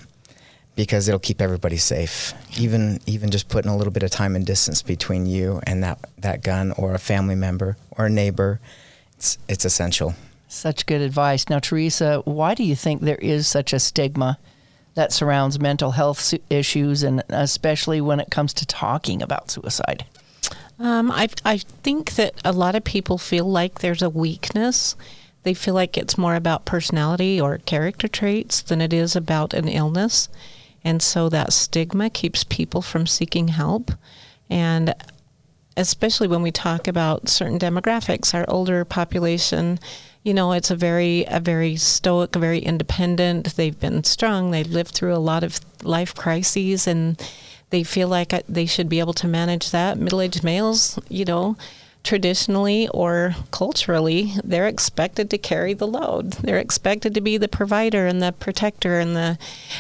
because 0.74 1.09
it'll 1.09 1.20
keep 1.20 1.40
everybody 1.40 1.76
safe. 1.76 2.35
Even 2.59 2.98
even 3.07 3.31
just 3.31 3.48
putting 3.48 3.70
a 3.70 3.76
little 3.76 3.92
bit 3.92 4.03
of 4.03 4.11
time 4.11 4.35
and 4.35 4.44
distance 4.44 4.83
between 4.83 5.24
you 5.24 5.61
and 5.64 5.85
that 5.85 5.98
that 6.18 6.42
gun 6.42 6.72
or 6.72 6.92
a 6.92 6.98
family 6.98 7.37
member 7.37 7.76
or 7.92 8.07
a 8.07 8.11
neighbor, 8.11 8.61
it's 9.16 9.38
it's 9.48 9.64
essential. 9.64 10.14
Such 10.48 10.87
good 10.87 11.00
advice. 11.00 11.48
Now, 11.48 11.61
Teresa, 11.61 12.22
why 12.24 12.55
do 12.55 12.64
you 12.64 12.74
think 12.74 13.03
there 13.03 13.14
is 13.22 13.46
such 13.46 13.72
a 13.72 13.79
stigma 13.79 14.37
that 14.94 15.12
surrounds 15.12 15.61
mental 15.61 15.92
health 15.92 16.35
issues, 16.50 17.03
and 17.03 17.22
especially 17.29 18.00
when 18.00 18.20
it 18.20 18.31
comes 18.31 18.53
to 18.55 18.66
talking 18.66 19.22
about 19.22 19.50
suicide? 19.50 20.05
Um, 20.79 21.11
I 21.11 21.29
I 21.44 21.59
think 21.83 22.14
that 22.14 22.35
a 22.44 22.53
lot 22.53 22.74
of 22.74 22.85
people 22.85 23.18
feel 23.18 23.44
like 23.44 23.81
there's 23.81 24.03
a 24.03 24.11
weakness. 24.11 24.96
They 25.42 25.55
feel 25.55 25.74
like 25.74 25.96
it's 25.96 26.18
more 26.18 26.35
about 26.35 26.64
personality 26.64 27.40
or 27.40 27.59
character 27.59 28.09
traits 28.09 28.61
than 28.61 28.81
it 28.81 28.92
is 28.92 29.16
about 29.16 29.55
an 29.55 29.68
illness. 29.68 30.29
And 30.85 31.03
so 31.03 31.29
that 31.29 31.53
stigma 31.53 32.11
keeps 32.11 32.44
people 32.44 32.83
from 32.83 33.07
seeking 33.07 33.48
help. 33.48 33.92
And 34.48 34.94
especially 35.76 36.29
when 36.29 36.42
we 36.42 36.50
talk 36.50 36.88
about 36.88 37.29
certain 37.29 37.59
demographics, 37.59 38.35
our 38.35 38.44
older 38.48 38.85
population, 38.85 39.79
you 40.22 40.35
know, 40.35 40.52
it's 40.52 40.70
a 40.70 40.76
very, 40.76 41.24
a 41.28 41.40
very 41.40 41.76
stoic, 41.76 42.35
very 42.35 42.59
independent. 42.59 43.56
They've 43.56 43.78
been 43.78 44.04
strong. 44.04 44.50
They've 44.50 44.66
lived 44.66 44.94
through 44.94 45.14
a 45.14 45.18
lot 45.18 45.42
of 45.42 45.61
life 45.83 46.14
crises 46.14 46.87
and 46.87 47.20
they 47.70 47.83
feel 47.85 48.09
like 48.09 48.35
uh, 48.35 48.42
they 48.48 48.66
should 48.66 48.88
be 48.88 48.98
able 48.98 49.14
to 49.14 49.28
manage 49.28 49.70
that. 49.70 49.98
Middle 49.98 50.20
aged 50.20 50.44
males, 50.44 50.98
you 51.09 51.24
know, 51.24 51.56
traditionally 52.04 52.88
or 52.88 53.35
culturally, 53.50 54.33
they're 54.44 54.66
expected 54.66 55.30
to 55.30 55.38
carry 55.38 55.72
the 55.72 55.87
load. 55.87 56.33
They're 56.33 56.59
expected 56.59 57.14
to 57.14 57.20
be 57.20 57.38
the 57.38 57.48
provider 57.48 58.06
and 58.06 58.20
the 58.20 58.33
protector 58.33 58.98
and 58.98 59.16
the 59.16 59.38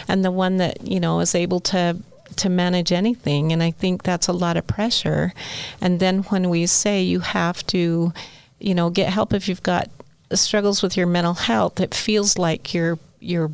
and 0.08 0.24
the 0.24 0.30
one 0.30 0.56
that, 0.56 0.86
you 0.86 1.00
know, 1.00 1.20
is 1.20 1.34
able 1.34 1.60
to 1.60 1.98
to 2.36 2.48
manage 2.48 2.92
anything 2.92 3.52
and 3.52 3.62
I 3.62 3.72
think 3.72 4.04
that's 4.04 4.28
a 4.28 4.32
lot 4.32 4.56
of 4.56 4.66
pressure. 4.66 5.34
And 5.80 6.00
then 6.00 6.22
when 6.24 6.48
we 6.48 6.64
say 6.66 7.02
you 7.02 7.20
have 7.20 7.66
to, 7.68 8.12
you 8.60 8.74
know, 8.74 8.88
get 8.88 9.12
help 9.12 9.34
if 9.34 9.48
you've 9.48 9.62
got 9.62 9.90
struggles 10.34 10.82
with 10.82 10.96
your 10.96 11.06
mental 11.06 11.34
health, 11.34 11.80
it 11.80 11.94
feels 11.94 12.38
like 12.38 12.74
you're 12.74 12.98
you're 13.20 13.50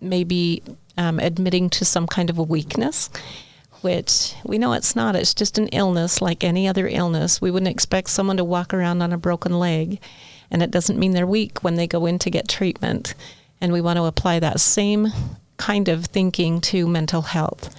maybe 0.00 0.62
um, 0.96 1.18
admitting 1.18 1.70
to 1.70 1.84
some 1.84 2.06
kind 2.06 2.30
of 2.30 2.38
a 2.38 2.42
weakness 2.42 3.10
which 3.82 4.34
we 4.44 4.58
know 4.58 4.72
it's 4.72 4.94
not. 4.94 5.16
It's 5.16 5.34
just 5.34 5.58
an 5.58 5.68
illness 5.68 6.20
like 6.20 6.44
any 6.44 6.68
other 6.68 6.88
illness. 6.88 7.40
We 7.40 7.50
wouldn't 7.50 7.70
expect 7.70 8.10
someone 8.10 8.36
to 8.36 8.44
walk 8.44 8.74
around 8.74 9.02
on 9.02 9.12
a 9.12 9.18
broken 9.18 9.58
leg, 9.58 10.00
and 10.50 10.62
it 10.62 10.70
doesn't 10.70 10.98
mean 10.98 11.12
they're 11.12 11.26
weak 11.26 11.62
when 11.62 11.76
they 11.76 11.86
go 11.86 12.06
in 12.06 12.18
to 12.20 12.30
get 12.30 12.48
treatment. 12.48 13.14
And 13.60 13.72
we 13.72 13.80
want 13.80 13.98
to 13.98 14.04
apply 14.04 14.40
that 14.40 14.60
same 14.60 15.08
kind 15.56 15.88
of 15.88 16.06
thinking 16.06 16.60
to 16.62 16.86
mental 16.86 17.22
health. 17.22 17.74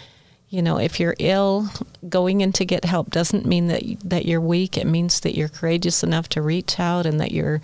You 0.51 0.61
know, 0.61 0.77
if 0.77 0.99
you're 0.99 1.15
ill, 1.17 1.69
going 2.07 2.41
in 2.41 2.53
to 2.53 2.65
get 2.65 2.85
help 2.85 3.09
doesn't 3.09 3.45
mean 3.45 3.67
that 3.67 3.81
that 4.03 4.25
you're 4.25 4.41
weak. 4.41 4.77
It 4.77 4.85
means 4.85 5.21
that 5.21 5.35
you're 5.35 5.49
courageous 5.49 6.03
enough 6.03 6.29
to 6.29 6.41
reach 6.41 6.79
out 6.79 7.07
and 7.07 7.19
that 7.19 7.31
you're 7.31 7.61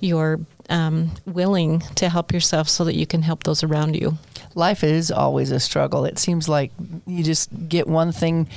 you're 0.00 0.38
um, 0.70 1.12
willing 1.24 1.80
to 1.96 2.08
help 2.08 2.32
yourself 2.32 2.68
so 2.68 2.84
that 2.84 2.94
you 2.94 3.06
can 3.06 3.22
help 3.22 3.42
those 3.44 3.64
around 3.64 3.96
you 3.96 4.18
life 4.56 4.82
is 4.82 5.10
always 5.12 5.52
a 5.52 5.60
struggle. 5.60 6.04
It 6.04 6.18
seems 6.18 6.48
like 6.48 6.72
you 7.06 7.22
just 7.22 7.50
get 7.68 7.86
one 7.86 8.10
thing 8.10 8.48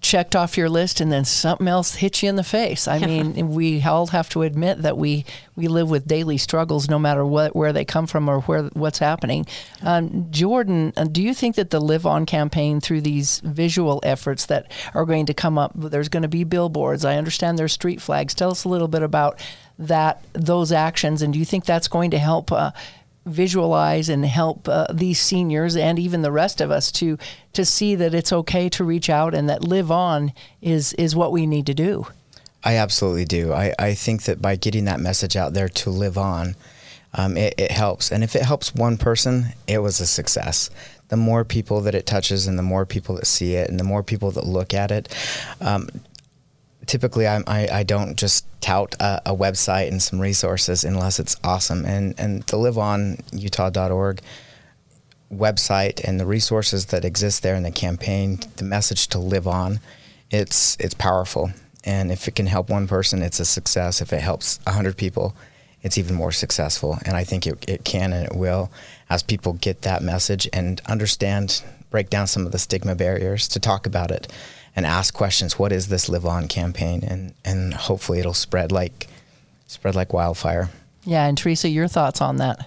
checked 0.00 0.34
off 0.34 0.56
your 0.56 0.68
list 0.68 1.00
and 1.00 1.12
then 1.12 1.24
something 1.24 1.68
else 1.68 1.96
hits 1.96 2.22
you 2.22 2.28
in 2.28 2.36
the 2.36 2.44
face. 2.44 2.88
I 2.88 2.98
mean, 3.06 3.50
we 3.50 3.82
all 3.82 4.08
have 4.08 4.28
to 4.30 4.42
admit 4.42 4.82
that 4.82 4.96
we, 4.96 5.24
we 5.56 5.68
live 5.68 5.90
with 5.90 6.06
daily 6.06 6.38
struggles 6.38 6.88
no 6.88 6.98
matter 6.98 7.24
what 7.24 7.54
where 7.54 7.72
they 7.72 7.84
come 7.84 8.06
from 8.06 8.28
or 8.28 8.40
where 8.42 8.64
what's 8.72 8.98
happening. 8.98 9.46
Um, 9.82 10.30
Jordan, 10.30 10.92
uh, 10.96 11.04
do 11.04 11.22
you 11.22 11.34
think 11.34 11.56
that 11.56 11.70
the 11.70 11.80
Live 11.80 12.06
On 12.06 12.26
campaign 12.26 12.80
through 12.80 13.02
these 13.02 13.40
visual 13.40 14.00
efforts 14.02 14.46
that 14.46 14.70
are 14.94 15.04
going 15.04 15.26
to 15.26 15.34
come 15.34 15.58
up, 15.58 15.72
there's 15.74 16.08
going 16.08 16.22
to 16.22 16.28
be 16.28 16.44
billboards. 16.44 17.04
I 17.04 17.16
understand 17.16 17.58
there's 17.58 17.72
street 17.72 18.00
flags. 18.00 18.34
Tell 18.34 18.50
us 18.50 18.64
a 18.64 18.68
little 18.68 18.88
bit 18.88 19.02
about 19.02 19.40
that 19.78 20.22
those 20.34 20.72
actions 20.72 21.22
and 21.22 21.32
do 21.32 21.38
you 21.38 21.44
think 21.46 21.64
that's 21.64 21.88
going 21.88 22.10
to 22.10 22.18
help 22.18 22.52
uh, 22.52 22.70
visualize 23.30 24.08
and 24.08 24.24
help 24.24 24.68
uh, 24.68 24.86
these 24.92 25.20
seniors 25.20 25.76
and 25.76 25.98
even 25.98 26.22
the 26.22 26.32
rest 26.32 26.60
of 26.60 26.70
us 26.70 26.92
to 26.92 27.18
to 27.52 27.64
see 27.64 27.94
that 27.94 28.14
it's 28.14 28.32
okay 28.32 28.68
to 28.68 28.84
reach 28.84 29.10
out 29.10 29.34
and 29.34 29.48
that 29.48 29.64
live 29.64 29.90
on 29.90 30.32
is 30.60 30.92
is 30.94 31.16
what 31.16 31.32
we 31.32 31.46
need 31.46 31.66
to 31.66 31.74
do. 31.74 32.06
I 32.62 32.76
absolutely 32.76 33.24
do. 33.24 33.52
I, 33.52 33.74
I 33.78 33.94
think 33.94 34.24
that 34.24 34.42
by 34.42 34.56
getting 34.56 34.84
that 34.84 35.00
message 35.00 35.36
out 35.36 35.54
there 35.54 35.68
to 35.68 35.90
live 35.90 36.18
on, 36.18 36.56
um, 37.14 37.36
it, 37.36 37.54
it 37.58 37.70
helps. 37.70 38.12
And 38.12 38.22
if 38.22 38.36
it 38.36 38.42
helps 38.42 38.74
one 38.74 38.98
person, 38.98 39.46
it 39.66 39.78
was 39.78 40.00
a 40.00 40.06
success. 40.06 40.70
The 41.08 41.16
more 41.16 41.44
people 41.44 41.80
that 41.82 41.94
it 41.94 42.06
touches 42.06 42.46
and 42.46 42.58
the 42.58 42.62
more 42.62 42.86
people 42.86 43.16
that 43.16 43.26
see 43.26 43.54
it 43.54 43.68
and 43.68 43.80
the 43.80 43.84
more 43.84 44.02
people 44.02 44.30
that 44.32 44.44
look 44.44 44.74
at 44.74 44.90
it, 44.90 45.08
um, 45.60 45.88
typically 46.90 47.28
I, 47.28 47.40
I, 47.46 47.68
I, 47.72 47.82
don't 47.84 48.16
just 48.16 48.44
tout 48.60 48.96
a, 48.98 49.22
a, 49.26 49.36
website 49.36 49.86
and 49.86 50.02
some 50.02 50.20
resources 50.20 50.82
unless 50.82 51.20
it's 51.20 51.36
awesome. 51.44 51.84
And, 51.84 52.18
and 52.18 52.42
the 52.42 52.56
liveonutah.org 52.56 54.20
website 55.32 56.00
and 56.02 56.18
the 56.18 56.26
resources 56.26 56.86
that 56.86 57.04
exist 57.04 57.44
there 57.44 57.54
in 57.54 57.62
the 57.62 57.70
campaign, 57.70 58.40
the 58.56 58.64
message 58.64 59.06
to 59.08 59.20
live 59.20 59.46
on, 59.46 59.78
it's, 60.32 60.76
it's 60.80 60.94
powerful. 60.94 61.52
And 61.84 62.10
if 62.10 62.26
it 62.26 62.34
can 62.34 62.46
help 62.46 62.68
one 62.68 62.88
person, 62.88 63.22
it's 63.22 63.38
a 63.38 63.44
success. 63.44 64.00
If 64.00 64.12
it 64.12 64.20
helps 64.20 64.58
100 64.64 64.96
people, 64.96 65.36
it's 65.82 65.96
even 65.96 66.16
more 66.16 66.32
successful. 66.32 66.98
And 67.06 67.16
I 67.16 67.22
think 67.22 67.46
it, 67.46 67.64
it 67.68 67.84
can 67.84 68.12
and 68.12 68.26
it 68.26 68.34
will 68.34 68.68
as 69.08 69.22
people 69.22 69.52
get 69.52 69.82
that 69.82 70.02
message 70.02 70.48
and 70.52 70.80
understand, 70.86 71.62
break 71.88 72.10
down 72.10 72.26
some 72.26 72.46
of 72.46 72.50
the 72.50 72.58
stigma 72.58 72.96
barriers 72.96 73.46
to 73.46 73.60
talk 73.60 73.86
about 73.86 74.10
it 74.10 74.26
and 74.74 74.86
ask 74.86 75.12
questions. 75.14 75.58
What 75.58 75.72
is 75.72 75.88
this 75.88 76.08
Live 76.08 76.26
On 76.26 76.48
campaign? 76.48 77.02
And, 77.04 77.34
and 77.44 77.74
hopefully 77.74 78.20
it'll 78.20 78.34
spread 78.34 78.72
like, 78.72 79.08
spread 79.66 79.94
like 79.94 80.12
wildfire. 80.12 80.70
Yeah. 81.04 81.26
And 81.26 81.36
Teresa, 81.36 81.68
your 81.68 81.88
thoughts 81.88 82.20
on 82.20 82.36
that? 82.36 82.66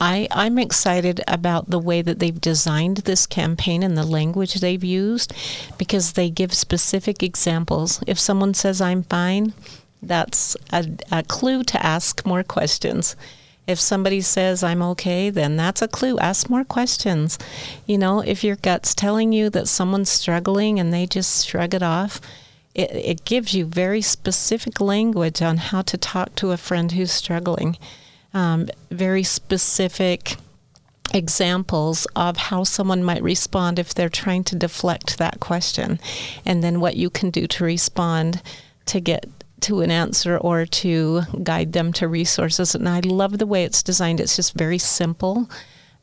I, 0.00 0.26
I'm 0.30 0.58
excited 0.58 1.20
about 1.28 1.70
the 1.70 1.78
way 1.78 2.02
that 2.02 2.18
they've 2.18 2.40
designed 2.40 2.98
this 2.98 3.26
campaign 3.26 3.82
and 3.82 3.96
the 3.96 4.04
language 4.04 4.54
they've 4.54 4.82
used 4.82 5.32
because 5.78 6.12
they 6.12 6.30
give 6.30 6.52
specific 6.52 7.22
examples. 7.22 8.02
If 8.06 8.18
someone 8.18 8.54
says, 8.54 8.80
I'm 8.80 9.02
fine, 9.04 9.52
that's 10.02 10.56
a, 10.72 10.86
a 11.12 11.22
clue 11.22 11.62
to 11.64 11.84
ask 11.84 12.24
more 12.24 12.42
questions. 12.42 13.16
If 13.66 13.78
somebody 13.78 14.20
says, 14.20 14.62
I'm 14.62 14.82
okay, 14.82 15.30
then 15.30 15.56
that's 15.56 15.82
a 15.82 15.88
clue. 15.88 16.18
Ask 16.18 16.50
more 16.50 16.64
questions. 16.64 17.38
You 17.86 17.98
know, 17.98 18.20
if 18.20 18.42
your 18.42 18.56
gut's 18.56 18.94
telling 18.94 19.32
you 19.32 19.48
that 19.50 19.68
someone's 19.68 20.10
struggling 20.10 20.80
and 20.80 20.92
they 20.92 21.06
just 21.06 21.46
shrug 21.46 21.74
it 21.74 21.82
off, 21.82 22.20
it, 22.74 22.90
it 22.92 23.24
gives 23.24 23.54
you 23.54 23.64
very 23.64 24.00
specific 24.00 24.80
language 24.80 25.40
on 25.42 25.58
how 25.58 25.82
to 25.82 25.96
talk 25.96 26.34
to 26.36 26.52
a 26.52 26.56
friend 26.56 26.92
who's 26.92 27.12
struggling 27.12 27.76
um, 28.32 28.68
very 28.90 29.22
specific 29.22 30.36
examples 31.12 32.06
of 32.14 32.36
how 32.36 32.62
someone 32.62 33.02
might 33.02 33.22
respond 33.22 33.78
if 33.78 33.92
they're 33.92 34.08
trying 34.08 34.44
to 34.44 34.56
deflect 34.56 35.18
that 35.18 35.40
question, 35.40 35.98
and 36.44 36.62
then 36.62 36.80
what 36.80 36.96
you 36.96 37.10
can 37.10 37.30
do 37.30 37.46
to 37.48 37.64
respond 37.64 38.40
to 38.86 39.00
get 39.00 39.26
to 39.62 39.80
an 39.80 39.90
answer 39.90 40.36
or 40.38 40.66
to 40.66 41.22
guide 41.42 41.72
them 41.72 41.92
to 41.94 42.08
resources. 42.08 42.74
And 42.74 42.88
I 42.88 43.00
love 43.00 43.38
the 43.38 43.46
way 43.46 43.64
it's 43.64 43.82
designed. 43.82 44.20
It's 44.20 44.36
just 44.36 44.54
very 44.54 44.78
simple. 44.78 45.50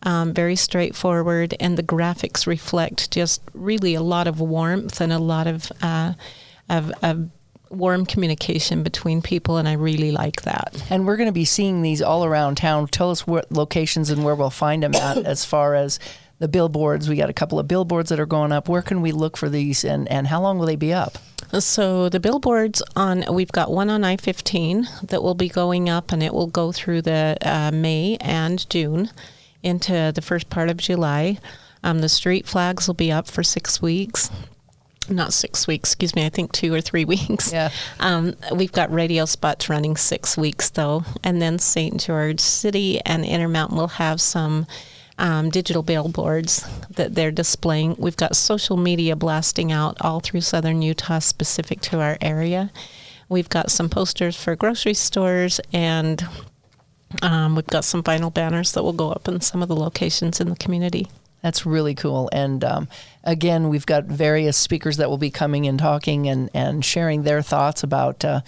Um, 0.04 0.32
very 0.32 0.56
straightforward, 0.56 1.56
and 1.60 1.76
the 1.76 1.82
graphics 1.82 2.46
reflect 2.46 3.10
just 3.10 3.41
really 3.56 3.96
a 3.96 4.02
lot 4.02 4.28
of 4.28 4.39
warmth 4.39 5.02
and 5.02 5.12
a 5.12 5.17
lot 5.17 5.48
of, 5.48 5.72
uh, 5.82 6.13
of, 6.70 6.91
of 7.02 7.32
warm 7.72 8.06
communication 8.06 8.84
between 8.84 9.24
people, 9.24 9.58
and 9.58 9.67
I 9.67 9.74
really 9.74 10.12
like 10.12 10.43
that. 10.43 10.84
And 10.91 11.08
we're 11.08 11.17
going 11.17 11.30
to 11.30 11.34
be 11.34 11.46
seeing 11.46 11.82
these 11.82 12.02
all 12.02 12.24
around 12.24 12.58
town. 12.58 12.88
Tell 12.88 13.10
us 13.10 13.26
what 13.26 13.52
locations 13.52 14.12
and 14.12 14.24
where 14.24 14.36
we'll 14.36 14.52
find 14.52 14.84
them 14.84 14.93
at 14.93 15.17
as 15.26 15.46
far 15.46 15.74
as 15.74 16.00
the 16.39 16.47
billboards. 16.47 17.10
We 17.10 17.15
got 17.15 17.30
a 17.30 17.34
couple 17.34 17.60
of 17.60 17.67
billboards 17.67 18.10
that 18.10 18.19
are 18.19 18.26
going 18.26 18.52
up. 18.52 18.67
Where 18.67 18.82
can 18.82 19.02
we 19.02 19.12
look 19.12 19.38
for 19.38 19.50
these, 19.50 19.84
and, 19.84 20.08
and 20.10 20.28
how 20.28 20.41
long 20.41 20.58
will 20.58 20.65
they 20.65 20.76
be 20.76 20.93
up? 20.93 21.17
So 21.60 22.10
the 22.10 22.19
billboards 22.19 22.82
on 22.95 23.23
we've 23.32 23.52
got 23.52 23.71
one 23.71 23.89
on 23.89 24.04
I 24.04 24.17
fifteen 24.17 24.88
that 25.04 25.23
will 25.23 25.36
be 25.36 25.50
going 25.50 25.89
up, 25.89 26.12
and 26.12 26.21
it 26.21 26.34
will 26.34 26.47
go 26.47 26.71
through 26.71 27.04
the 27.04 27.38
uh, 27.41 27.71
May 27.71 28.17
and 28.21 28.69
June 28.69 29.12
into 29.63 30.12
the 30.13 30.21
first 30.21 30.50
part 30.50 30.69
of 30.69 30.78
July. 30.78 31.39
Um, 31.84 32.00
the 32.00 32.10
street 32.10 32.47
flags 32.47 32.88
will 32.88 32.95
be 32.95 33.12
up 33.12 33.28
for 33.28 33.43
six 33.43 33.82
weeks 33.82 34.30
not 35.10 35.34
six 35.34 35.67
weeks, 35.67 35.91
excuse 35.91 36.15
me, 36.15 36.26
I 36.26 36.30
think 36.30 36.52
two 36.52 36.73
or 36.73 36.82
three 36.82 37.06
weeks. 37.15 37.52
Yeah. 37.52 37.69
Um, 38.00 38.36
we've 38.54 38.71
got 38.71 38.91
radio 38.91 39.26
spots 39.26 39.69
running 39.69 39.95
six 39.95 40.38
weeks 40.38 40.69
though. 40.69 41.04
And 41.23 41.41
then 41.41 41.60
St. 41.60 42.00
George 42.00 42.39
City 42.39 43.00
and 43.06 43.26
Intermountain 43.26 43.78
will 43.78 43.88
have 43.88 44.19
some 44.21 44.67
um, 45.17 45.49
digital 45.49 45.84
billboards 45.84 46.67
that 46.91 47.15
they're 47.15 47.32
displaying. 47.32 47.95
We've 47.97 48.17
got 48.17 48.36
social 48.36 48.77
media 48.77 49.15
blasting 49.15 49.71
out 49.71 49.97
all 50.01 50.19
through 50.19 50.41
southern 50.41 50.82
Utah 50.82 51.19
specific 51.19 51.82
to 51.82 51.99
our 51.99 52.17
area. 52.21 52.71
We've 53.30 53.49
got 53.49 53.71
some 53.71 53.89
posters 53.89 54.41
for 54.41 54.56
grocery 54.56 54.93
stores 54.93 55.60
and 55.73 56.25
um, 57.21 57.56
we've 57.56 57.67
got 57.67 57.84
some 57.84 58.03
vinyl 58.03 58.34
banners 58.34 58.73
that 58.73 58.84
will 58.84 58.93
go 58.93 59.12
up 59.12 59.27
in 59.27 59.41
some 59.41 59.62
of 59.62 59.67
the 59.67 59.75
locations 59.75 60.39
in 60.39 60.49
the 60.49 60.56
community. 60.56 61.08
That's 61.41 61.65
really 61.65 61.95
cool. 61.95 62.30
And 62.32 62.63
um, 62.63 62.88
again, 63.23 63.69
we've 63.69 63.86
got 63.86 64.06
various 64.06 64.58
speakers 64.58 64.97
that 64.97 65.10
will 65.10 65.17
be 65.17 65.30
coming 65.32 65.67
and 65.67 65.80
talking 65.80 66.27
and, 66.27 66.49
and 66.53 66.84
sharing 66.84 67.23
their 67.23 67.41
thoughts 67.41 67.84
about, 67.84 68.25
uh, 68.25 68.41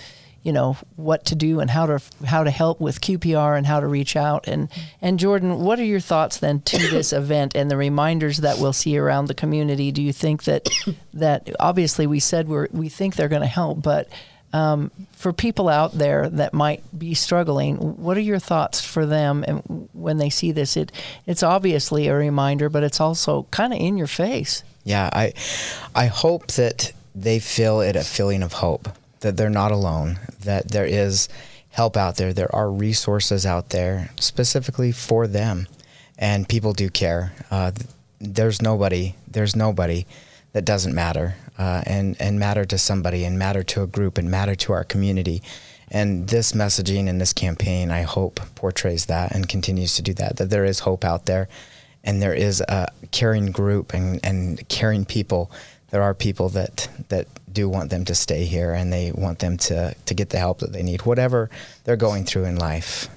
you 0.43 0.53
know, 0.53 0.77
what 0.95 1.25
to 1.25 1.35
do 1.35 1.59
and 1.59 1.69
how 1.69 1.85
to 1.85 2.01
how 2.25 2.43
to 2.43 2.51
help 2.51 2.79
with 2.79 3.01
QPR 3.01 3.57
and 3.57 3.67
how 3.67 3.79
to 3.79 3.87
reach 3.87 4.15
out. 4.15 4.47
And 4.47 4.69
and 5.01 5.19
Jordan, 5.19 5.59
what 5.59 5.79
are 5.79 5.85
your 5.85 5.99
thoughts 5.99 6.37
then 6.37 6.61
to 6.61 6.77
this 6.89 7.13
event 7.13 7.55
and 7.55 7.69
the 7.69 7.77
reminders 7.77 8.37
that 8.37 8.57
we'll 8.59 8.73
see 8.73 8.97
around 8.97 9.25
the 9.25 9.33
community? 9.33 9.91
Do 9.91 10.01
you 10.01 10.13
think 10.13 10.43
that 10.43 10.69
that 11.13 11.49
obviously 11.59 12.07
we 12.07 12.19
said 12.19 12.47
we're 12.47 12.67
we 12.71 12.89
think 12.89 13.15
they're 13.15 13.27
going 13.27 13.41
to 13.41 13.47
help, 13.47 13.81
but 13.81 14.09
um, 14.51 14.89
for 15.11 15.31
people 15.31 15.69
out 15.69 15.93
there 15.93 16.27
that 16.29 16.53
might 16.53 16.81
be 16.97 17.13
struggling, 17.13 17.77
what 17.97 18.17
are 18.17 18.21
your 18.21 18.39
thoughts 18.39 18.83
for 18.83 19.05
them 19.05 19.43
and 19.47 19.89
when 19.93 20.17
they 20.17 20.29
see 20.29 20.51
this? 20.51 20.75
It 20.75 20.91
it's 21.27 21.43
obviously 21.43 22.07
a 22.07 22.15
reminder, 22.15 22.69
but 22.69 22.83
it's 22.83 22.99
also 22.99 23.43
kind 23.51 23.73
of 23.73 23.79
in 23.79 23.97
your 23.97 24.07
face. 24.07 24.63
Yeah, 24.83 25.09
I 25.13 25.33
I 25.93 26.07
hope 26.07 26.47
that 26.53 26.93
they 27.13 27.39
feel 27.39 27.81
it 27.81 27.95
a 27.95 28.03
feeling 28.03 28.41
of 28.41 28.53
hope 28.53 28.89
that 29.19 29.37
they're 29.37 29.49
not 29.49 29.71
alone, 29.71 30.19
that 30.41 30.69
there 30.69 30.85
is 30.85 31.29
help 31.71 31.95
out 31.95 32.17
there, 32.17 32.33
there 32.33 32.53
are 32.55 32.71
resources 32.71 33.45
out 33.45 33.69
there 33.69 34.09
specifically 34.19 34.91
for 34.91 35.27
them, 35.27 35.67
and 36.17 36.49
people 36.49 36.73
do 36.73 36.89
care. 36.89 37.33
Uh, 37.51 37.71
there's 38.19 38.61
nobody, 38.61 39.15
there's 39.27 39.55
nobody 39.55 40.05
that 40.53 40.65
doesn't 40.65 40.95
matter 40.95 41.35
uh, 41.57 41.83
and 41.85 42.15
and 42.19 42.39
matter 42.39 42.65
to 42.65 42.77
somebody 42.77 43.23
and 43.25 43.37
matter 43.37 43.63
to 43.63 43.83
a 43.83 43.87
group 43.87 44.17
and 44.17 44.31
matter 44.31 44.55
to 44.55 44.73
our 44.73 44.83
community. 44.83 45.43
And 45.91 46.27
this 46.27 46.53
messaging 46.53 47.09
and 47.09 47.19
this 47.19 47.33
campaign, 47.33 47.89
I 47.91 48.03
hope, 48.03 48.39
portrays 48.55 49.07
that 49.07 49.31
and 49.33 49.49
continues 49.49 49.95
to 49.95 50.03
do 50.03 50.13
that. 50.15 50.37
That 50.37 50.49
there 50.49 50.63
is 50.63 50.79
hope 50.79 51.03
out 51.03 51.25
there, 51.25 51.49
and 52.03 52.21
there 52.21 52.33
is 52.33 52.61
a 52.61 52.87
caring 53.11 53.47
group 53.51 53.93
and, 53.93 54.19
and 54.23 54.67
caring 54.69 55.05
people. 55.05 55.51
There 55.91 56.03
are 56.03 56.13
people 56.13 56.49
that 56.49 56.87
that 57.09 57.27
do 57.51 57.67
want 57.67 57.89
them 57.89 58.05
to 58.05 58.15
stay 58.15 58.45
here, 58.45 58.73
and 58.73 58.93
they 58.93 59.11
want 59.11 59.39
them 59.39 59.57
to 59.57 59.95
to 60.05 60.13
get 60.13 60.29
the 60.29 60.39
help 60.39 60.59
that 60.59 60.71
they 60.71 60.83
need, 60.83 61.05
whatever 61.05 61.49
they're 61.83 61.95
going 61.95 62.25
through 62.25 62.45
in 62.45 62.55
life 62.55 63.09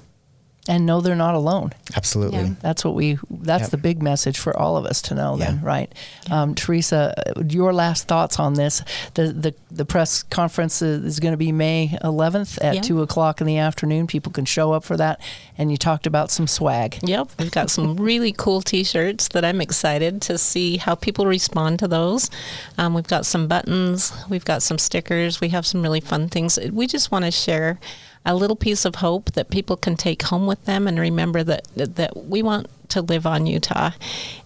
and 0.67 0.85
know 0.85 1.01
they're 1.01 1.15
not 1.15 1.35
alone. 1.35 1.73
Absolutely. 1.95 2.39
Yeah. 2.39 2.53
That's 2.61 2.85
what 2.85 2.95
we 2.95 3.17
that's 3.29 3.63
yep. 3.63 3.71
the 3.71 3.77
big 3.77 4.01
message 4.01 4.37
for 4.37 4.55
all 4.57 4.77
of 4.77 4.85
us 4.85 5.01
to 5.03 5.15
know 5.15 5.37
yeah. 5.37 5.45
then, 5.45 5.61
right? 5.61 5.93
Yeah. 6.27 6.41
Um, 6.41 6.55
Teresa, 6.55 7.13
your 7.49 7.73
last 7.73 8.07
thoughts 8.07 8.39
on 8.39 8.53
this. 8.53 8.81
The 9.15 9.33
the, 9.33 9.55
the 9.71 9.85
press 9.85 10.23
conference 10.23 10.81
is 10.81 11.19
going 11.19 11.33
to 11.33 11.37
be 11.37 11.51
May 11.51 11.97
11th 12.03 12.63
at 12.63 12.83
2 12.83 13.01
o'clock 13.01 13.41
in 13.41 13.47
the 13.47 13.57
afternoon. 13.57 14.07
People 14.07 14.31
can 14.31 14.45
show 14.45 14.71
up 14.71 14.83
for 14.83 14.95
that. 14.97 15.19
And 15.57 15.71
you 15.71 15.77
talked 15.77 16.07
about 16.07 16.31
some 16.31 16.47
swag. 16.47 16.97
Yep. 17.03 17.29
We've 17.39 17.51
got 17.51 17.69
some 17.69 17.97
really 17.99 18.31
cool 18.31 18.61
t 18.61 18.83
shirts 18.83 19.27
that 19.29 19.43
I'm 19.43 19.59
excited 19.59 20.21
to 20.23 20.37
see 20.37 20.77
how 20.77 20.95
people 20.95 21.25
respond 21.25 21.79
to 21.79 21.87
those. 21.87 22.29
Um, 22.77 22.93
we've 22.93 23.07
got 23.07 23.25
some 23.25 23.47
buttons, 23.47 24.13
we've 24.29 24.45
got 24.45 24.63
some 24.63 24.77
stickers, 24.77 25.41
we 25.41 25.49
have 25.49 25.65
some 25.65 25.81
really 25.81 25.99
fun 25.99 26.29
things. 26.29 26.57
We 26.71 26.87
just 26.87 27.11
want 27.11 27.25
to 27.25 27.31
share 27.31 27.79
a 28.25 28.35
little 28.35 28.55
piece 28.55 28.85
of 28.85 28.95
hope 28.95 29.33
that 29.33 29.49
people 29.49 29.75
can 29.75 29.95
take 29.95 30.23
home 30.23 30.47
with 30.47 30.63
them 30.65 30.87
and 30.87 30.99
remember 30.99 31.43
that 31.43 31.67
that 31.75 32.25
we 32.25 32.41
want 32.41 32.67
to 32.89 33.01
live 33.01 33.25
on 33.25 33.45
Utah 33.45 33.91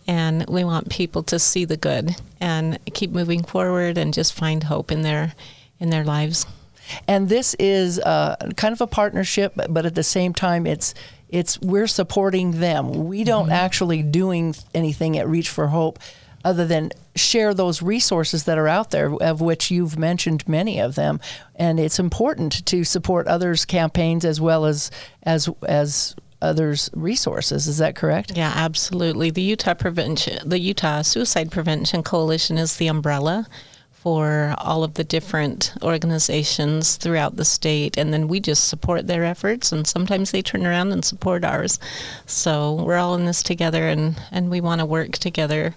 and 0.07 0.45
we 0.47 0.63
want 0.63 0.89
people 0.89 1.21
to 1.23 1.37
see 1.37 1.65
the 1.65 1.77
good 1.77 2.15
and 2.39 2.79
keep 2.93 3.11
moving 3.11 3.43
forward 3.43 3.97
and 3.97 4.13
just 4.13 4.33
find 4.33 4.63
hope 4.63 4.91
in 4.91 5.01
their 5.01 5.33
in 5.79 5.89
their 5.89 6.03
lives. 6.03 6.45
And 7.07 7.27
this 7.27 7.53
is 7.55 7.99
uh, 7.99 8.37
kind 8.55 8.71
of 8.71 8.79
a 8.79 8.87
partnership, 8.87 9.53
but 9.69 9.85
at 9.85 9.95
the 9.95 10.03
same 10.03 10.33
time, 10.33 10.65
it's 10.65 10.93
it's 11.29 11.59
we're 11.59 11.87
supporting 11.87 12.59
them. 12.59 13.07
We 13.07 13.23
don't 13.23 13.45
mm-hmm. 13.45 13.51
actually 13.51 14.01
doing 14.03 14.55
anything 14.73 15.17
at 15.17 15.27
Reach 15.27 15.49
for 15.49 15.67
Hope 15.67 15.99
other 16.47 16.65
than 16.65 16.89
share 17.13 17.53
those 17.53 17.81
resources 17.81 18.45
that 18.45 18.57
are 18.57 18.69
out 18.69 18.91
there, 18.91 19.13
of 19.15 19.41
which 19.41 19.69
you've 19.69 19.99
mentioned 19.99 20.47
many 20.47 20.79
of 20.79 20.95
them. 20.95 21.19
And 21.55 21.77
it's 21.77 21.99
important 21.99 22.65
to 22.67 22.85
support 22.85 23.27
others' 23.27 23.65
campaigns 23.65 24.23
as 24.23 24.39
well 24.39 24.65
as 24.65 24.89
as 25.23 25.49
as 25.67 26.15
others' 26.41 26.89
resources. 26.93 27.67
Is 27.67 27.79
that 27.79 27.97
correct? 27.97 28.37
Yeah, 28.37 28.53
absolutely. 28.55 29.29
The 29.29 29.41
Utah 29.41 29.73
Prevention, 29.73 30.47
the 30.47 30.59
Utah 30.59 31.01
Suicide 31.01 31.51
Prevention 31.51 32.01
Coalition 32.01 32.57
is 32.57 32.77
the 32.77 32.87
umbrella 32.87 33.45
for 33.91 34.55
all 34.59 34.85
of 34.85 34.93
the 34.93 35.03
different 35.03 35.73
organizations 35.83 36.95
throughout 36.95 37.35
the 37.35 37.43
state. 37.43 37.97
And 37.97 38.13
then 38.13 38.29
we 38.29 38.39
just 38.39 38.69
support 38.69 39.07
their 39.07 39.25
efforts, 39.25 39.73
and 39.73 39.85
sometimes 39.85 40.31
they 40.31 40.41
turn 40.41 40.65
around 40.65 40.93
and 40.93 41.03
support 41.03 41.43
ours. 41.43 41.77
So 42.25 42.75
we're 42.85 42.95
all 42.95 43.15
in 43.15 43.25
this 43.25 43.43
together, 43.43 43.89
and, 43.89 44.15
and 44.31 44.49
we 44.49 44.61
want 44.61 44.79
to 44.79 44.85
work 44.85 45.13
together. 45.13 45.75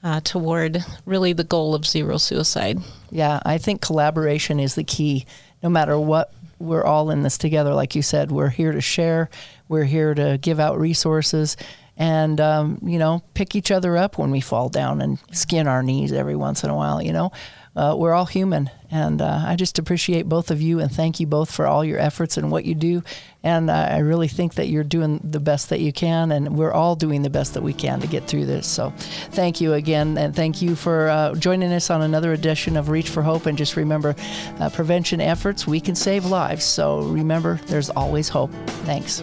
Uh, 0.00 0.20
toward 0.20 0.84
really 1.06 1.32
the 1.32 1.42
goal 1.42 1.74
of 1.74 1.84
zero 1.84 2.18
suicide. 2.18 2.78
Yeah, 3.10 3.40
I 3.44 3.58
think 3.58 3.80
collaboration 3.80 4.60
is 4.60 4.76
the 4.76 4.84
key. 4.84 5.26
No 5.60 5.68
matter 5.68 5.98
what, 5.98 6.32
we're 6.60 6.84
all 6.84 7.10
in 7.10 7.22
this 7.22 7.36
together. 7.36 7.74
Like 7.74 7.96
you 7.96 8.02
said, 8.02 8.30
we're 8.30 8.48
here 8.48 8.70
to 8.70 8.80
share, 8.80 9.28
we're 9.68 9.84
here 9.84 10.14
to 10.14 10.38
give 10.40 10.60
out 10.60 10.78
resources, 10.78 11.56
and 11.96 12.40
um, 12.40 12.78
you 12.82 12.98
know, 12.98 13.22
pick 13.34 13.56
each 13.56 13.72
other 13.72 13.96
up 13.96 14.18
when 14.18 14.30
we 14.30 14.40
fall 14.40 14.68
down 14.68 15.00
and 15.00 15.18
skin 15.32 15.66
our 15.66 15.82
knees 15.82 16.12
every 16.12 16.36
once 16.36 16.62
in 16.62 16.70
a 16.70 16.76
while. 16.76 17.02
You 17.02 17.12
know, 17.12 17.32
uh, 17.74 17.96
we're 17.98 18.14
all 18.14 18.26
human. 18.26 18.70
And 18.90 19.20
uh, 19.20 19.42
I 19.44 19.56
just 19.56 19.78
appreciate 19.78 20.28
both 20.28 20.50
of 20.50 20.62
you 20.62 20.80
and 20.80 20.90
thank 20.90 21.20
you 21.20 21.26
both 21.26 21.50
for 21.50 21.66
all 21.66 21.84
your 21.84 21.98
efforts 21.98 22.38
and 22.38 22.50
what 22.50 22.64
you 22.64 22.74
do. 22.74 23.02
And 23.42 23.70
uh, 23.70 23.88
I 23.90 23.98
really 23.98 24.28
think 24.28 24.54
that 24.54 24.68
you're 24.68 24.82
doing 24.82 25.20
the 25.22 25.40
best 25.40 25.68
that 25.68 25.80
you 25.80 25.92
can, 25.92 26.32
and 26.32 26.56
we're 26.56 26.72
all 26.72 26.96
doing 26.96 27.22
the 27.22 27.30
best 27.30 27.54
that 27.54 27.62
we 27.62 27.72
can 27.72 28.00
to 28.00 28.06
get 28.06 28.26
through 28.26 28.46
this. 28.46 28.66
So 28.66 28.92
thank 29.30 29.60
you 29.60 29.74
again, 29.74 30.18
and 30.18 30.34
thank 30.34 30.60
you 30.60 30.74
for 30.74 31.08
uh, 31.08 31.34
joining 31.34 31.72
us 31.72 31.90
on 31.90 32.02
another 32.02 32.32
edition 32.32 32.76
of 32.76 32.88
Reach 32.88 33.08
for 33.08 33.22
Hope. 33.22 33.46
And 33.46 33.56
just 33.56 33.76
remember, 33.76 34.16
uh, 34.58 34.70
prevention 34.70 35.20
efforts, 35.20 35.66
we 35.66 35.80
can 35.80 35.94
save 35.94 36.24
lives. 36.24 36.64
So 36.64 37.00
remember, 37.02 37.60
there's 37.66 37.90
always 37.90 38.28
hope. 38.28 38.50
Thanks. 38.84 39.22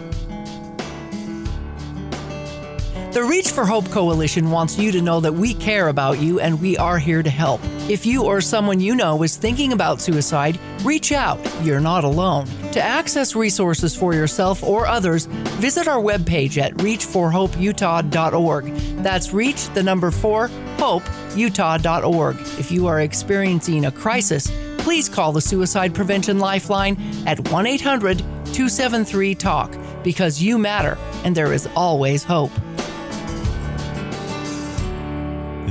The 3.16 3.24
Reach 3.24 3.48
for 3.48 3.64
Hope 3.64 3.88
Coalition 3.90 4.50
wants 4.50 4.78
you 4.78 4.92
to 4.92 5.00
know 5.00 5.20
that 5.20 5.32
we 5.32 5.54
care 5.54 5.88
about 5.88 6.18
you 6.20 6.38
and 6.38 6.60
we 6.60 6.76
are 6.76 6.98
here 6.98 7.22
to 7.22 7.30
help. 7.30 7.62
If 7.88 8.04
you 8.04 8.24
or 8.24 8.42
someone 8.42 8.78
you 8.78 8.94
know 8.94 9.22
is 9.22 9.38
thinking 9.38 9.72
about 9.72 10.02
suicide, 10.02 10.60
reach 10.82 11.12
out. 11.12 11.40
You're 11.62 11.80
not 11.80 12.04
alone. 12.04 12.44
To 12.72 12.82
access 12.82 13.34
resources 13.34 13.96
for 13.96 14.12
yourself 14.12 14.62
or 14.62 14.86
others, 14.86 15.24
visit 15.56 15.88
our 15.88 15.96
webpage 15.96 16.58
at 16.60 16.74
reachforhopeutah.org. 16.74 18.64
That's 19.02 19.32
reach 19.32 19.70
the 19.70 19.82
number 19.82 20.10
4 20.10 20.48
hopeutah.org. 20.76 22.36
If 22.38 22.70
you 22.70 22.86
are 22.86 23.00
experiencing 23.00 23.86
a 23.86 23.92
crisis, 23.92 24.52
please 24.76 25.08
call 25.08 25.32
the 25.32 25.40
Suicide 25.40 25.94
Prevention 25.94 26.38
Lifeline 26.38 26.98
at 27.26 27.48
1 27.50 27.66
800 27.66 28.18
273 28.18 29.34
TALK 29.36 29.74
because 30.04 30.42
you 30.42 30.58
matter 30.58 30.98
and 31.24 31.34
there 31.34 31.54
is 31.54 31.66
always 31.74 32.22
hope. 32.22 32.52